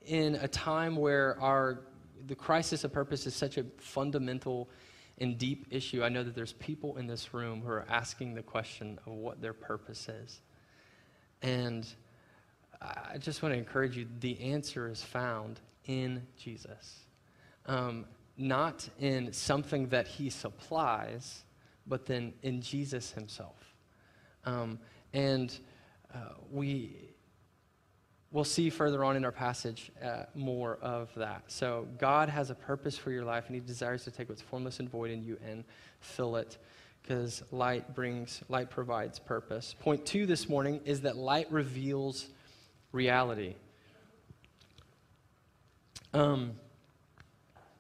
in 0.02 0.36
a 0.36 0.48
time 0.48 0.96
where 0.96 1.40
our, 1.42 1.82
the 2.26 2.36
crisis 2.36 2.84
of 2.84 2.92
purpose 2.92 3.28
is 3.28 3.36
such 3.36 3.58
a 3.58 3.66
fundamental 3.78 4.70
and 5.20 5.38
deep 5.38 5.68
issue, 5.72 6.04
I 6.04 6.10
know 6.10 6.24
that 6.24 6.36
there's 6.36 6.54
people 6.54 6.98
in 6.98 7.08
this 7.08 7.34
room 7.34 7.62
who 7.62 7.70
are 7.70 7.86
asking 7.90 8.36
the 8.36 8.44
question 8.44 9.00
of 9.06 9.14
what 9.14 9.42
their 9.42 9.54
purpose 9.54 10.08
is. 10.08 10.42
And 11.42 11.88
I 12.82 13.18
just 13.18 13.42
want 13.42 13.54
to 13.54 13.58
encourage 13.58 13.98
you 13.98 14.08
the 14.20 14.40
answer 14.40 14.90
is 14.90 15.02
found 15.02 15.60
in 15.88 16.26
Jesus. 16.38 17.00
Um, 17.66 18.06
not 18.38 18.88
in 19.00 19.34
something 19.34 19.88
that 19.90 20.08
he 20.08 20.30
supplies, 20.30 21.44
but 21.88 22.06
then 22.06 22.34
in 22.44 22.62
Jesus 22.62 23.12
himself. 23.12 23.74
Um, 24.46 24.80
and 25.14 25.58
uh, 26.14 26.34
we 26.52 26.96
will 28.32 28.44
see 28.44 28.70
further 28.70 29.04
on 29.04 29.16
in 29.16 29.26
our 29.26 29.32
passage 29.32 29.92
uh, 30.04 30.24
more 30.36 30.78
of 30.82 31.10
that. 31.16 31.44
So 31.48 31.88
God 31.98 32.30
has 32.30 32.50
a 32.50 32.56
purpose 32.56 32.98
for 32.98 33.12
your 33.12 33.24
life, 33.24 33.46
and 33.48 33.56
he 33.56 33.62
desires 33.62 34.04
to 34.04 34.12
take 34.12 34.30
what's 34.30 34.42
formless 34.42 34.80
and 34.80 34.90
void 34.90 35.12
in 35.12 35.24
you 35.24 35.38
and 35.46 35.64
fill 36.00 36.36
it 36.36 36.58
because 37.02 37.42
light 37.52 37.96
brings 37.96 38.42
light 38.50 38.70
provides 38.70 39.18
purpose 39.18 39.76
point 39.80 40.06
two 40.06 40.26
this 40.26 40.50
morning 40.50 40.82
is 40.84 41.02
that 41.02 41.16
light 41.16 41.50
reveals 41.52 42.28
reality 42.92 43.56
um, 46.14 46.54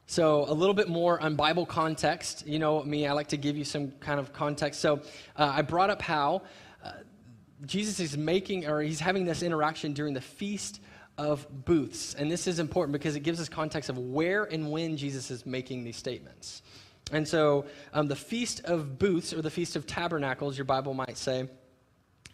so, 0.09 0.45
a 0.47 0.53
little 0.53 0.73
bit 0.73 0.87
more 0.87 1.21
on 1.21 1.35
Bible 1.35 1.65
context. 1.65 2.47
You 2.47 2.59
know 2.59 2.81
me, 2.81 3.05
I 3.07 3.11
like 3.11 3.27
to 3.29 3.37
give 3.37 3.57
you 3.57 3.65
some 3.65 3.91
kind 3.99 4.21
of 4.21 4.31
context. 4.31 4.79
So, 4.79 5.01
uh, 5.35 5.51
I 5.53 5.61
brought 5.63 5.89
up 5.89 6.01
how 6.01 6.43
uh, 6.81 6.91
Jesus 7.65 7.99
is 7.99 8.17
making, 8.17 8.67
or 8.67 8.81
he's 8.81 9.01
having 9.01 9.25
this 9.25 9.43
interaction 9.43 9.91
during 9.91 10.13
the 10.13 10.21
Feast 10.21 10.79
of 11.17 11.45
Booths. 11.65 12.13
And 12.13 12.31
this 12.31 12.47
is 12.47 12.59
important 12.59 12.93
because 12.93 13.17
it 13.17 13.21
gives 13.21 13.41
us 13.41 13.49
context 13.49 13.89
of 13.89 13.97
where 13.97 14.45
and 14.45 14.71
when 14.71 14.95
Jesus 14.95 15.29
is 15.29 15.45
making 15.45 15.83
these 15.83 15.97
statements. 15.97 16.61
And 17.11 17.27
so, 17.27 17.65
um, 17.93 18.07
the 18.07 18.15
Feast 18.15 18.61
of 18.63 18.97
Booths, 18.97 19.33
or 19.33 19.41
the 19.41 19.51
Feast 19.51 19.75
of 19.75 19.85
Tabernacles, 19.85 20.57
your 20.57 20.65
Bible 20.65 20.93
might 20.93 21.17
say, 21.17 21.49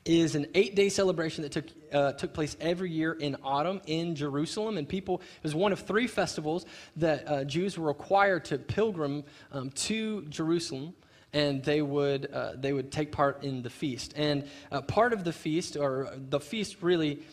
is 0.05 0.35
an 0.35 0.47
eight 0.53 0.75
day 0.75 0.89
celebration 0.89 1.43
that 1.43 1.51
took, 1.51 1.65
uh, 1.93 2.11
took 2.13 2.33
place 2.33 2.57
every 2.59 2.91
year 2.91 3.13
in 3.13 3.37
autumn 3.43 3.81
in 3.85 4.15
Jerusalem. 4.15 4.77
And 4.77 4.87
people, 4.87 5.21
it 5.21 5.43
was 5.43 5.55
one 5.55 5.71
of 5.71 5.79
three 5.79 6.07
festivals 6.07 6.65
that 6.97 7.27
uh, 7.27 7.43
Jews 7.45 7.77
were 7.77 7.87
required 7.87 8.45
to 8.45 8.57
pilgrim 8.57 9.23
um, 9.51 9.69
to 9.71 10.23
Jerusalem. 10.23 10.93
And 11.31 11.63
they 11.63 11.81
would, 11.81 12.31
uh, 12.31 12.53
they 12.55 12.73
would 12.73 12.91
take 12.91 13.11
part 13.11 13.43
in 13.43 13.63
the 13.63 13.69
feast. 13.69 14.13
And 14.15 14.47
uh, 14.71 14.81
part 14.81 15.13
of 15.13 15.23
the 15.23 15.33
feast, 15.33 15.75
or 15.77 16.13
the 16.15 16.39
feast 16.39 16.77
really, 16.81 17.23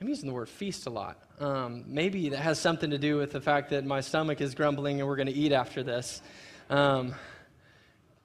I'm 0.00 0.08
using 0.08 0.26
the 0.26 0.34
word 0.34 0.48
feast 0.48 0.86
a 0.86 0.90
lot. 0.90 1.18
Um, 1.38 1.84
maybe 1.86 2.30
that 2.30 2.38
has 2.38 2.58
something 2.58 2.90
to 2.90 2.98
do 2.98 3.18
with 3.18 3.32
the 3.32 3.40
fact 3.40 3.70
that 3.70 3.84
my 3.84 4.00
stomach 4.00 4.40
is 4.40 4.54
grumbling 4.54 5.00
and 5.00 5.08
we're 5.08 5.16
going 5.16 5.26
to 5.26 5.34
eat 5.34 5.52
after 5.52 5.82
this. 5.82 6.22
Um, 6.70 7.14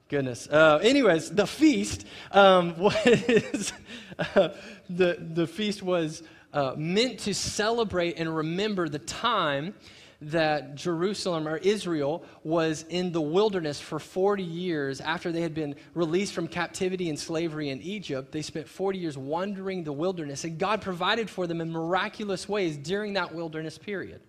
Goodness. 0.09 0.47
Uh, 0.47 0.79
anyways, 0.81 1.31
the 1.31 1.45
feast 1.45 2.05
um, 2.31 2.77
was 2.79 3.73
uh, 4.17 4.49
the 4.89 5.17
the 5.19 5.45
feast 5.45 5.83
was 5.83 6.23
uh, 6.53 6.73
meant 6.77 7.19
to 7.19 7.33
celebrate 7.33 8.17
and 8.17 8.33
remember 8.33 8.87
the 8.87 8.99
time 8.99 9.73
that 10.21 10.75
Jerusalem 10.75 11.47
or 11.47 11.57
Israel 11.57 12.23
was 12.43 12.85
in 12.89 13.11
the 13.11 13.21
wilderness 13.21 13.79
for 13.79 13.99
40 13.99 14.43
years 14.43 14.99
after 14.99 15.31
they 15.31 15.41
had 15.41 15.53
been 15.53 15.75
released 15.93 16.33
from 16.33 16.47
captivity 16.47 17.09
and 17.09 17.19
slavery 17.19 17.69
in 17.69 17.81
Egypt. 17.81 18.31
They 18.31 18.41
spent 18.41 18.67
40 18.67 18.97
years 18.97 19.17
wandering 19.17 19.83
the 19.83 19.93
wilderness, 19.93 20.43
and 20.43 20.57
God 20.57 20.81
provided 20.81 21.29
for 21.29 21.45
them 21.45 21.61
in 21.61 21.69
miraculous 21.69 22.49
ways 22.49 22.77
during 22.77 23.13
that 23.13 23.35
wilderness 23.35 23.77
period. 23.77 24.21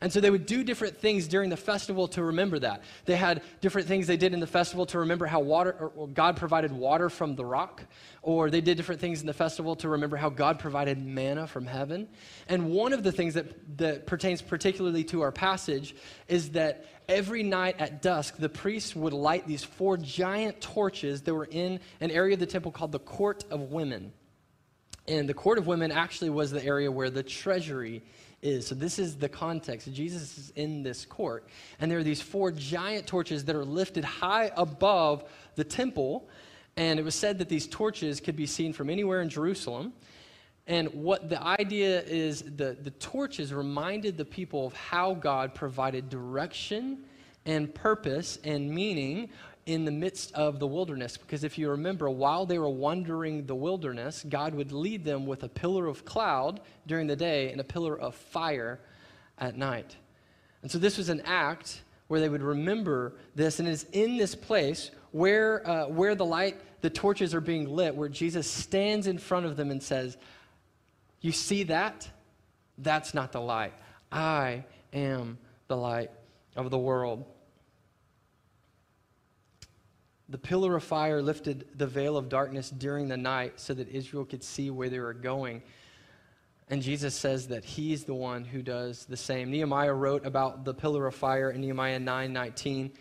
And 0.00 0.12
so 0.12 0.20
they 0.20 0.30
would 0.30 0.46
do 0.46 0.62
different 0.62 0.98
things 0.98 1.26
during 1.26 1.50
the 1.50 1.56
festival 1.56 2.08
to 2.08 2.22
remember 2.22 2.58
that. 2.58 2.82
They 3.06 3.16
had 3.16 3.42
different 3.60 3.88
things 3.88 4.06
they 4.06 4.16
did 4.16 4.34
in 4.34 4.40
the 4.40 4.46
festival 4.46 4.86
to 4.86 4.98
remember 5.00 5.26
how 5.26 5.40
water, 5.40 5.90
God 6.12 6.36
provided 6.36 6.72
water 6.72 7.08
from 7.08 7.34
the 7.34 7.44
rock, 7.44 7.82
or 8.22 8.50
they 8.50 8.60
did 8.60 8.76
different 8.76 9.00
things 9.00 9.20
in 9.20 9.26
the 9.26 9.32
festival 9.32 9.76
to 9.76 9.88
remember 9.88 10.16
how 10.16 10.28
God 10.28 10.58
provided 10.58 11.04
manna 11.04 11.46
from 11.46 11.66
heaven. 11.66 12.08
And 12.48 12.70
one 12.70 12.92
of 12.92 13.02
the 13.02 13.12
things 13.12 13.34
that, 13.34 13.78
that 13.78 14.06
pertains 14.06 14.42
particularly 14.42 15.04
to 15.04 15.22
our 15.22 15.32
passage 15.32 15.94
is 16.28 16.50
that 16.50 16.84
every 17.08 17.42
night 17.42 17.76
at 17.78 18.02
dusk, 18.02 18.36
the 18.36 18.48
priests 18.48 18.94
would 18.94 19.12
light 19.12 19.46
these 19.46 19.64
four 19.64 19.96
giant 19.96 20.60
torches 20.60 21.22
that 21.22 21.34
were 21.34 21.48
in 21.50 21.80
an 22.00 22.10
area 22.10 22.34
of 22.34 22.40
the 22.40 22.46
temple 22.46 22.72
called 22.72 22.92
the 22.92 22.98
Court 22.98 23.44
of 23.50 23.72
Women. 23.72 24.12
And 25.08 25.28
the 25.28 25.34
Court 25.34 25.58
of 25.58 25.66
Women 25.66 25.92
actually 25.92 26.30
was 26.30 26.50
the 26.50 26.64
area 26.64 26.90
where 26.90 27.10
the 27.10 27.22
treasury 27.22 28.02
is. 28.42 28.66
So, 28.66 28.74
this 28.74 28.98
is 28.98 29.16
the 29.16 29.28
context. 29.28 29.92
Jesus 29.92 30.38
is 30.38 30.52
in 30.56 30.82
this 30.82 31.04
court, 31.04 31.48
and 31.80 31.90
there 31.90 31.98
are 31.98 32.04
these 32.04 32.22
four 32.22 32.50
giant 32.50 33.06
torches 33.06 33.44
that 33.44 33.56
are 33.56 33.64
lifted 33.64 34.04
high 34.04 34.50
above 34.56 35.24
the 35.54 35.64
temple. 35.64 36.28
And 36.76 36.98
it 36.98 37.02
was 37.02 37.14
said 37.14 37.38
that 37.38 37.48
these 37.48 37.66
torches 37.66 38.20
could 38.20 38.36
be 38.36 38.46
seen 38.46 38.74
from 38.74 38.90
anywhere 38.90 39.22
in 39.22 39.30
Jerusalem. 39.30 39.94
And 40.66 40.88
what 40.88 41.28
the 41.30 41.40
idea 41.42 42.02
is, 42.02 42.42
the, 42.42 42.76
the 42.80 42.90
torches 42.90 43.54
reminded 43.54 44.16
the 44.16 44.24
people 44.24 44.66
of 44.66 44.74
how 44.74 45.14
God 45.14 45.54
provided 45.54 46.10
direction 46.10 47.04
and 47.46 47.72
purpose 47.72 48.38
and 48.44 48.68
meaning 48.68 49.30
in 49.66 49.84
the 49.84 49.90
midst 49.90 50.32
of 50.32 50.60
the 50.60 50.66
wilderness. 50.66 51.16
Because 51.16 51.42
if 51.42 51.58
you 51.58 51.70
remember, 51.70 52.08
while 52.08 52.46
they 52.46 52.58
were 52.58 52.70
wandering 52.70 53.46
the 53.46 53.54
wilderness, 53.54 54.24
God 54.28 54.54
would 54.54 54.72
lead 54.72 55.04
them 55.04 55.26
with 55.26 55.42
a 55.42 55.48
pillar 55.48 55.88
of 55.88 56.04
cloud 56.04 56.60
during 56.86 57.08
the 57.08 57.16
day 57.16 57.50
and 57.50 57.60
a 57.60 57.64
pillar 57.64 57.98
of 57.98 58.14
fire 58.14 58.80
at 59.38 59.56
night. 59.56 59.96
And 60.62 60.70
so 60.70 60.78
this 60.78 60.96
was 60.96 61.08
an 61.08 61.20
act 61.24 61.82
where 62.06 62.20
they 62.20 62.28
would 62.28 62.42
remember 62.42 63.14
this, 63.34 63.58
and 63.58 63.68
it 63.68 63.72
is 63.72 63.86
in 63.92 64.16
this 64.16 64.34
place 64.34 64.92
where, 65.10 65.68
uh, 65.68 65.88
where 65.88 66.14
the 66.14 66.24
light, 66.24 66.60
the 66.80 66.90
torches 66.90 67.34
are 67.34 67.40
being 67.40 67.68
lit, 67.68 67.94
where 67.94 68.08
Jesus 68.08 68.48
stands 68.48 69.08
in 69.08 69.18
front 69.18 69.46
of 69.46 69.56
them 69.56 69.70
and 69.72 69.82
says, 69.82 70.16
You 71.20 71.32
see 71.32 71.64
that? 71.64 72.08
That's 72.78 73.14
not 73.14 73.32
the 73.32 73.40
light. 73.40 73.72
I 74.12 74.64
am 74.92 75.38
the 75.66 75.76
light 75.76 76.10
of 76.54 76.70
the 76.70 76.78
world. 76.78 77.24
The 80.28 80.38
pillar 80.38 80.74
of 80.74 80.82
fire 80.82 81.22
lifted 81.22 81.68
the 81.76 81.86
veil 81.86 82.16
of 82.16 82.28
darkness 82.28 82.70
during 82.70 83.08
the 83.08 83.16
night 83.16 83.60
so 83.60 83.74
that 83.74 83.88
Israel 83.88 84.24
could 84.24 84.42
see 84.42 84.70
where 84.70 84.88
they 84.88 84.98
were 84.98 85.14
going. 85.14 85.62
And 86.68 86.82
Jesus 86.82 87.14
says 87.14 87.46
that 87.48 87.64
he's 87.64 88.04
the 88.04 88.14
one 88.14 88.44
who 88.44 88.60
does 88.60 89.04
the 89.04 89.16
same. 89.16 89.52
Nehemiah 89.52 89.92
wrote 89.92 90.26
about 90.26 90.64
the 90.64 90.74
pillar 90.74 91.06
of 91.06 91.14
fire 91.14 91.50
in 91.50 91.60
Nehemiah 91.60 92.00
9 92.00 92.32
19. 92.32 92.92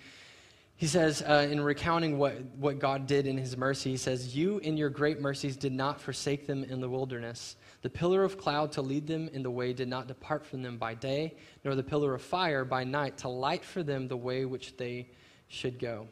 He 0.78 0.88
says, 0.88 1.22
uh, 1.22 1.48
in 1.50 1.62
recounting 1.62 2.18
what, 2.18 2.42
what 2.58 2.80
God 2.80 3.08
did 3.08 3.28
in 3.28 3.38
his 3.38 3.56
mercy, 3.56 3.92
he 3.92 3.98
says, 3.98 4.36
You 4.36 4.58
in 4.60 4.76
your 4.76 4.90
great 4.90 5.22
mercies 5.22 5.56
did 5.56 5.72
not 5.72 6.02
forsake 6.02 6.46
them 6.48 6.66
in 6.66 6.82
the 6.82 6.90
wilderness. 6.90 7.56
The 7.82 7.90
pillar 7.90 8.24
of 8.24 8.38
cloud 8.38 8.74
to 8.74 8.82
lead 8.82 9.08
them 9.08 9.30
in 9.32 9.42
the 9.42 9.50
way 9.50 9.72
did 9.72 9.88
not 9.88 10.08
depart 10.08 10.46
from 10.46 10.62
them 10.62 10.78
by 10.78 10.94
day, 10.94 11.36
nor 11.64 11.76
the 11.76 11.84
pillar 11.84 12.14
of 12.14 12.22
fire 12.22 12.66
by 12.66 12.84
night 12.84 13.18
to 13.20 13.30
light 13.30 13.64
for 13.64 13.84
them 13.84 14.10
the 14.10 14.18
way 14.18 14.44
which 14.44 14.76
they 14.76 15.10
should 15.48 15.80
go. 15.80 16.08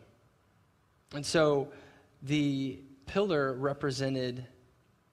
And 1.14 1.26
so 1.26 1.70
the 2.24 2.80
pillar 3.06 3.54
represented 3.54 4.46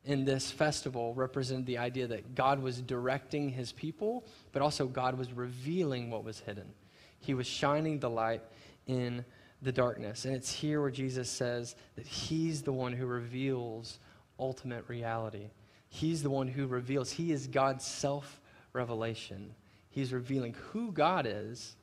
in 0.05 0.25
this 0.25 0.51
festival 0.51 1.15
represented 1.15 1.67
the 1.67 1.79
idea 1.79 2.07
that 2.07 2.35
God 2.35 2.63
was 2.63 2.81
directing 2.81 3.51
his 3.51 3.73
people, 3.73 4.25
but 4.53 4.63
also 4.63 4.87
God 4.87 5.19
was 5.19 5.33
revealing 5.33 6.11
what 6.11 6.25
was 6.25 6.41
hidden. 6.41 6.73
He 7.19 7.35
was 7.35 7.47
shining 7.47 7.99
the 7.99 8.09
light 8.09 8.43
in 8.87 9.25
the 9.61 9.73
darkness. 9.73 10.25
And 10.25 10.35
it's 10.35 10.51
here 10.53 10.81
where 10.81 10.91
Jesus 10.91 11.29
says 11.29 11.77
that 11.97 12.07
he's 12.07 12.63
the 12.63 12.73
one 12.73 12.95
who 12.95 13.05
reveals 13.07 13.99
ultimate 14.39 14.89
reality. 14.89 15.51
He's 15.91 16.23
the 16.23 16.31
one 16.31 16.49
who 16.49 16.67
reveals. 16.67 17.11
He 17.11 17.31
is 17.31 17.47
God's 17.47 17.85
self 17.85 18.41
revelation. 18.73 19.55
He's 19.91 20.13
revealing 20.13 20.55
who 20.71 20.93
God 20.93 21.27
is 21.29 21.77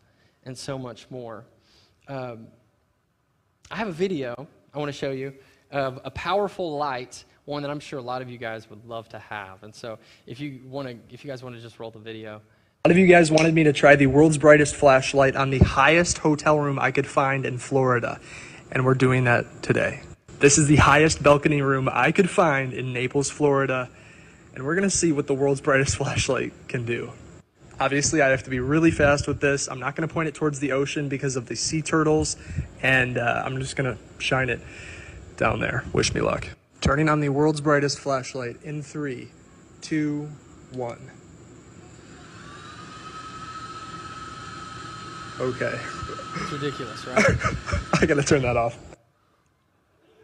and 0.44 0.58
so 0.58 0.80
much 0.80 1.08
more. 1.12 1.46
um, 2.08 2.48
I 3.70 3.76
have 3.76 3.88
a 3.90 3.94
video 3.94 4.48
I 4.74 4.80
want 4.80 4.90
to 4.90 4.98
show 4.98 5.12
you 5.12 5.34
of 5.72 6.00
a 6.06 6.12
powerful 6.12 6.78
light, 6.78 7.26
one 7.46 7.64
that 7.64 7.72
I'm 7.72 7.82
sure 7.82 8.00
a 8.00 8.02
lot 8.02 8.22
of 8.22 8.30
you 8.30 8.38
guys 8.38 8.70
would 8.70 8.86
love 8.88 9.10
to 9.10 9.20
have. 9.20 9.64
And 9.64 9.76
so, 9.76 10.00
if 10.26 10.40
you 10.40 10.62
want 10.66 10.88
to, 10.88 10.98
if 11.14 11.26
you 11.26 11.30
guys 11.30 11.44
want 11.44 11.56
to 11.56 11.62
just 11.62 11.80
roll 11.80 11.92
the 11.92 12.00
video. 12.00 12.42
A 12.86 12.88
lot 12.88 12.92
of 12.92 12.98
you 12.98 13.08
guys 13.08 13.30
wanted 13.30 13.54
me 13.54 13.66
to 13.66 13.74
try 13.74 13.98
the 13.98 14.08
world's 14.08 14.38
brightest 14.38 14.76
flashlight 14.76 15.36
on 15.36 15.50
the 15.50 15.60
highest 15.60 16.20
hotel 16.20 16.58
room 16.58 16.80
I 16.80 16.92
could 16.92 17.08
find 17.08 17.46
in 17.46 17.58
Florida, 17.58 18.22
and 18.72 18.86
we're 18.86 18.94
doing 18.94 19.26
that 19.26 19.62
today. 19.62 20.02
This 20.40 20.58
is 20.58 20.68
the 20.68 20.78
highest 20.78 21.22
balcony 21.22 21.62
room 21.62 21.90
I 21.92 22.14
could 22.14 22.30
find 22.30 22.72
in 22.72 22.94
Naples, 22.94 23.30
Florida, 23.30 23.90
and 24.54 24.64
we're 24.64 24.76
gonna 24.76 24.90
see 24.90 25.12
what 25.12 25.28
the 25.28 25.34
world's 25.34 25.60
brightest 25.60 25.98
flashlight 25.98 26.54
can 26.70 26.86
do. 26.86 27.12
Obviously, 27.80 28.22
I 28.24 28.30
have 28.30 28.44
to 28.44 28.50
be 28.50 28.60
really 28.60 28.90
fast 28.90 29.28
with 29.28 29.40
this. 29.40 29.68
I'm 29.68 29.80
not 29.80 29.96
gonna 29.96 30.08
point 30.08 30.28
it 30.28 30.34
towards 30.34 30.60
the 30.60 30.72
ocean 30.72 31.10
because 31.10 31.36
of 31.36 31.46
the 31.46 31.56
sea 31.56 31.82
turtles, 31.82 32.36
and 32.82 33.18
uh, 33.18 33.44
I'm 33.46 33.60
just 33.60 33.76
gonna 33.76 33.98
shine 34.18 34.50
it 34.50 34.60
down 35.38 35.60
there. 35.60 35.84
Wish 35.94 36.14
me 36.14 36.22
luck. 36.22 36.48
Turning 36.82 37.08
on 37.08 37.20
the 37.20 37.30
world's 37.30 37.62
brightest 37.62 38.00
flashlight 38.00 38.56
in 38.64 38.82
three, 38.82 39.30
two, 39.82 40.30
one. 40.72 41.12
Okay. 45.40 45.80
It's 46.42 46.52
ridiculous, 46.52 47.06
right? 47.06 47.26
I 48.02 48.06
gotta 48.08 48.24
turn 48.24 48.42
that 48.42 48.58
off. 48.58 48.78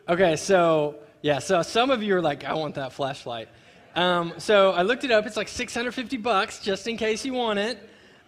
Okay, 0.10 0.36
so 0.36 0.96
yeah, 1.22 1.38
so 1.38 1.62
some 1.62 1.92
of 1.92 2.02
you 2.02 2.16
are 2.16 2.22
like, 2.22 2.44
I 2.46 2.56
want 2.56 2.76
that 2.76 2.94
flashlight. 2.94 3.48
Um, 3.96 4.34
so 4.40 4.72
I 4.72 4.82
looked 4.82 5.04
it 5.04 5.12
up. 5.12 5.28
It's 5.28 5.38
like 5.38 5.48
650 5.48 6.18
bucks, 6.18 6.60
just 6.60 6.88
in 6.88 6.98
case 6.98 7.24
you 7.24 7.34
want 7.34 7.60
it. 7.60 7.78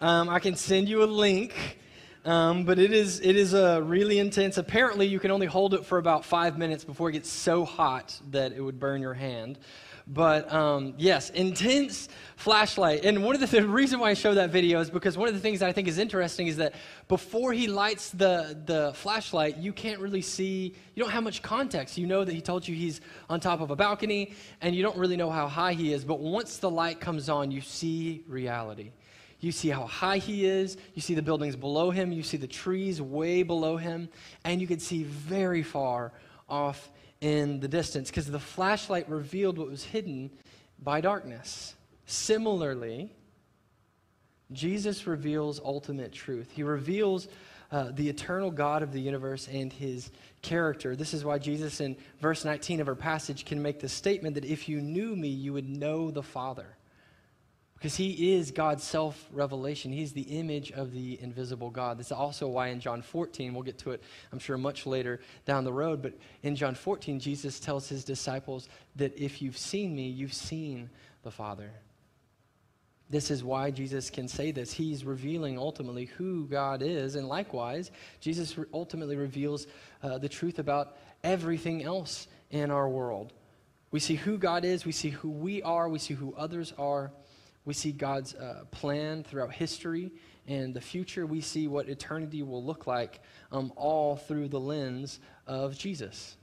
Um, 0.00 0.28
I 0.28 0.38
can 0.38 0.54
send 0.54 0.88
you 0.88 1.02
a 1.02 1.06
link, 1.06 1.78
um, 2.24 2.64
but 2.64 2.78
it 2.78 2.92
is 2.92 3.20
it 3.20 3.34
is 3.34 3.52
a 3.52 3.82
really 3.82 4.18
intense. 4.20 4.58
Apparently, 4.58 5.06
you 5.06 5.18
can 5.18 5.32
only 5.32 5.46
hold 5.46 5.74
it 5.74 5.84
for 5.84 5.98
about 5.98 6.24
five 6.24 6.56
minutes 6.56 6.84
before 6.84 7.08
it 7.08 7.12
gets 7.12 7.30
so 7.30 7.64
hot 7.64 8.16
that 8.30 8.52
it 8.52 8.60
would 8.60 8.78
burn 8.78 9.00
your 9.00 9.14
hand. 9.14 9.58
But 10.08 10.52
um, 10.52 10.94
yes, 10.98 11.30
intense 11.30 12.08
flashlight. 12.36 13.04
And 13.04 13.24
one 13.24 13.34
of 13.34 13.40
the, 13.40 13.46
the 13.48 13.66
reason 13.66 13.98
why 13.98 14.10
I 14.10 14.14
show 14.14 14.34
that 14.34 14.50
video 14.50 14.78
is 14.78 14.88
because 14.88 15.18
one 15.18 15.26
of 15.26 15.34
the 15.34 15.40
things 15.40 15.58
that 15.60 15.68
I 15.68 15.72
think 15.72 15.88
is 15.88 15.98
interesting 15.98 16.46
is 16.46 16.58
that 16.58 16.74
before 17.08 17.52
he 17.52 17.66
lights 17.66 18.10
the, 18.10 18.56
the 18.66 18.92
flashlight, 18.94 19.56
you 19.56 19.72
can't 19.72 19.98
really 19.98 20.22
see, 20.22 20.74
you 20.94 21.02
don't 21.02 21.10
have 21.10 21.24
much 21.24 21.42
context. 21.42 21.98
You 21.98 22.06
know 22.06 22.24
that 22.24 22.32
he 22.32 22.40
told 22.40 22.68
you 22.68 22.74
he's 22.76 23.00
on 23.28 23.40
top 23.40 23.60
of 23.60 23.72
a 23.72 23.76
balcony, 23.76 24.32
and 24.60 24.76
you 24.76 24.82
don't 24.82 24.96
really 24.96 25.16
know 25.16 25.30
how 25.30 25.48
high 25.48 25.72
he 25.72 25.92
is. 25.92 26.04
But 26.04 26.20
once 26.20 26.58
the 26.58 26.70
light 26.70 27.00
comes 27.00 27.28
on, 27.28 27.50
you 27.50 27.60
see 27.60 28.22
reality. 28.28 28.92
You 29.40 29.50
see 29.50 29.70
how 29.70 29.86
high 29.86 30.18
he 30.18 30.46
is. 30.46 30.76
You 30.94 31.02
see 31.02 31.14
the 31.14 31.22
buildings 31.22 31.56
below 31.56 31.90
him. 31.90 32.12
You 32.12 32.22
see 32.22 32.36
the 32.36 32.46
trees 32.46 33.02
way 33.02 33.42
below 33.42 33.76
him. 33.76 34.08
And 34.44 34.60
you 34.60 34.68
can 34.68 34.78
see 34.78 35.02
very 35.02 35.64
far 35.64 36.12
off 36.48 36.90
in 37.20 37.60
the 37.60 37.68
distance 37.68 38.10
because 38.10 38.26
the 38.26 38.38
flashlight 38.38 39.08
revealed 39.08 39.58
what 39.58 39.68
was 39.68 39.84
hidden 39.84 40.30
by 40.82 41.00
darkness. 41.00 41.74
Similarly, 42.06 43.12
Jesus 44.52 45.06
reveals 45.06 45.60
ultimate 45.64 46.12
truth. 46.12 46.50
He 46.52 46.62
reveals 46.62 47.28
uh, 47.72 47.90
the 47.92 48.08
eternal 48.08 48.50
God 48.50 48.82
of 48.82 48.92
the 48.92 49.00
universe 49.00 49.48
and 49.48 49.72
his 49.72 50.10
character. 50.42 50.94
This 50.94 51.12
is 51.12 51.24
why 51.24 51.38
Jesus, 51.38 51.80
in 51.80 51.96
verse 52.20 52.44
19 52.44 52.80
of 52.80 52.88
our 52.88 52.94
passage, 52.94 53.44
can 53.44 53.60
make 53.60 53.80
the 53.80 53.88
statement 53.88 54.34
that 54.36 54.44
if 54.44 54.68
you 54.68 54.80
knew 54.80 55.16
me, 55.16 55.28
you 55.28 55.52
would 55.52 55.68
know 55.68 56.10
the 56.10 56.22
Father. 56.22 56.75
Because 57.76 57.96
he 57.96 58.32
is 58.34 58.50
God's 58.50 58.82
self 58.82 59.28
revelation. 59.30 59.92
He's 59.92 60.12
the 60.12 60.22
image 60.22 60.72
of 60.72 60.92
the 60.92 61.20
invisible 61.20 61.70
God. 61.70 61.98
That's 61.98 62.10
also 62.10 62.48
why 62.48 62.68
in 62.68 62.80
John 62.80 63.02
14, 63.02 63.52
we'll 63.52 63.62
get 63.62 63.78
to 63.78 63.90
it, 63.90 64.02
I'm 64.32 64.38
sure, 64.38 64.56
much 64.56 64.86
later 64.86 65.20
down 65.44 65.64
the 65.64 65.72
road, 65.72 66.00
but 66.00 66.14
in 66.42 66.56
John 66.56 66.74
14, 66.74 67.20
Jesus 67.20 67.60
tells 67.60 67.88
his 67.88 68.02
disciples 68.02 68.68
that 68.96 69.16
if 69.18 69.42
you've 69.42 69.58
seen 69.58 69.94
me, 69.94 70.08
you've 70.08 70.32
seen 70.32 70.88
the 71.22 71.30
Father. 71.30 71.70
This 73.08 73.30
is 73.30 73.44
why 73.44 73.70
Jesus 73.70 74.10
can 74.10 74.26
say 74.26 74.50
this. 74.50 74.72
He's 74.72 75.04
revealing 75.04 75.58
ultimately 75.58 76.06
who 76.06 76.46
God 76.46 76.82
is. 76.82 77.14
And 77.14 77.28
likewise, 77.28 77.92
Jesus 78.20 78.56
ultimately 78.72 79.16
reveals 79.16 79.66
uh, 80.02 80.18
the 80.18 80.28
truth 80.28 80.58
about 80.58 80.96
everything 81.22 81.84
else 81.84 82.26
in 82.50 82.70
our 82.70 82.88
world. 82.88 83.32
We 83.92 84.00
see 84.00 84.16
who 84.16 84.38
God 84.38 84.64
is, 84.64 84.84
we 84.84 84.92
see 84.92 85.10
who 85.10 85.30
we 85.30 85.62
are, 85.62 85.88
we 85.88 86.00
see 86.00 86.14
who 86.14 86.34
others 86.34 86.72
are. 86.76 87.12
We 87.66 87.74
see 87.74 87.92
God's 87.92 88.34
uh, 88.34 88.64
plan 88.70 89.24
throughout 89.24 89.52
history 89.52 90.12
and 90.48 90.72
the 90.72 90.80
future. 90.80 91.26
We 91.26 91.40
see 91.42 91.68
what 91.68 91.88
eternity 91.88 92.42
will 92.42 92.64
look 92.64 92.86
like, 92.86 93.20
um, 93.52 93.72
all 93.76 94.16
through 94.16 94.48
the 94.48 94.60
lens 94.60 95.20
of 95.46 95.76
Jesus. 95.76 96.36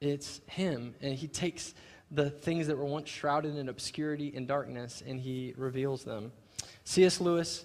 It's 0.00 0.40
Him, 0.46 0.94
and 1.00 1.14
He 1.14 1.28
takes 1.28 1.74
the 2.10 2.30
things 2.30 2.66
that 2.66 2.76
were 2.76 2.84
once 2.84 3.08
shrouded 3.08 3.56
in 3.56 3.68
obscurity 3.68 4.32
and 4.34 4.48
darkness, 4.48 5.02
and 5.06 5.20
He 5.20 5.54
reveals 5.56 6.02
them. 6.02 6.32
C.S. 6.84 7.20
Lewis 7.20 7.64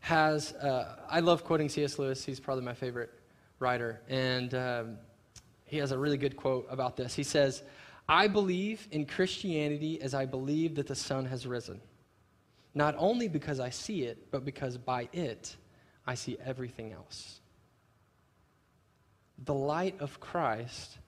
has, 0.00 0.52
uh, 0.54 0.96
I 1.08 1.20
love 1.20 1.44
quoting 1.44 1.68
C.S. 1.68 1.98
Lewis, 1.98 2.24
he's 2.24 2.40
probably 2.40 2.64
my 2.64 2.74
favorite 2.74 3.10
writer, 3.58 4.00
and 4.08 4.54
um, 4.54 4.98
he 5.66 5.78
has 5.78 5.92
a 5.92 5.98
really 5.98 6.18
good 6.18 6.36
quote 6.36 6.66
about 6.68 6.96
this. 6.96 7.14
He 7.14 7.22
says, 7.22 7.62
I 8.08 8.28
believe 8.28 8.86
in 8.90 9.06
Christianity 9.06 10.00
as 10.00 10.14
I 10.14 10.26
believe 10.26 10.74
that 10.74 10.86
the 10.86 10.94
sun 10.94 11.24
has 11.26 11.46
risen. 11.46 11.80
Not 12.74 12.94
only 12.98 13.28
because 13.28 13.60
I 13.60 13.70
see 13.70 14.02
it, 14.02 14.30
but 14.30 14.44
because 14.44 14.76
by 14.76 15.08
it 15.12 15.56
I 16.06 16.14
see 16.14 16.36
everything 16.44 16.92
else. 16.92 17.40
The 19.44 19.54
light 19.54 20.00
of 20.00 20.20
Christ 20.20 20.98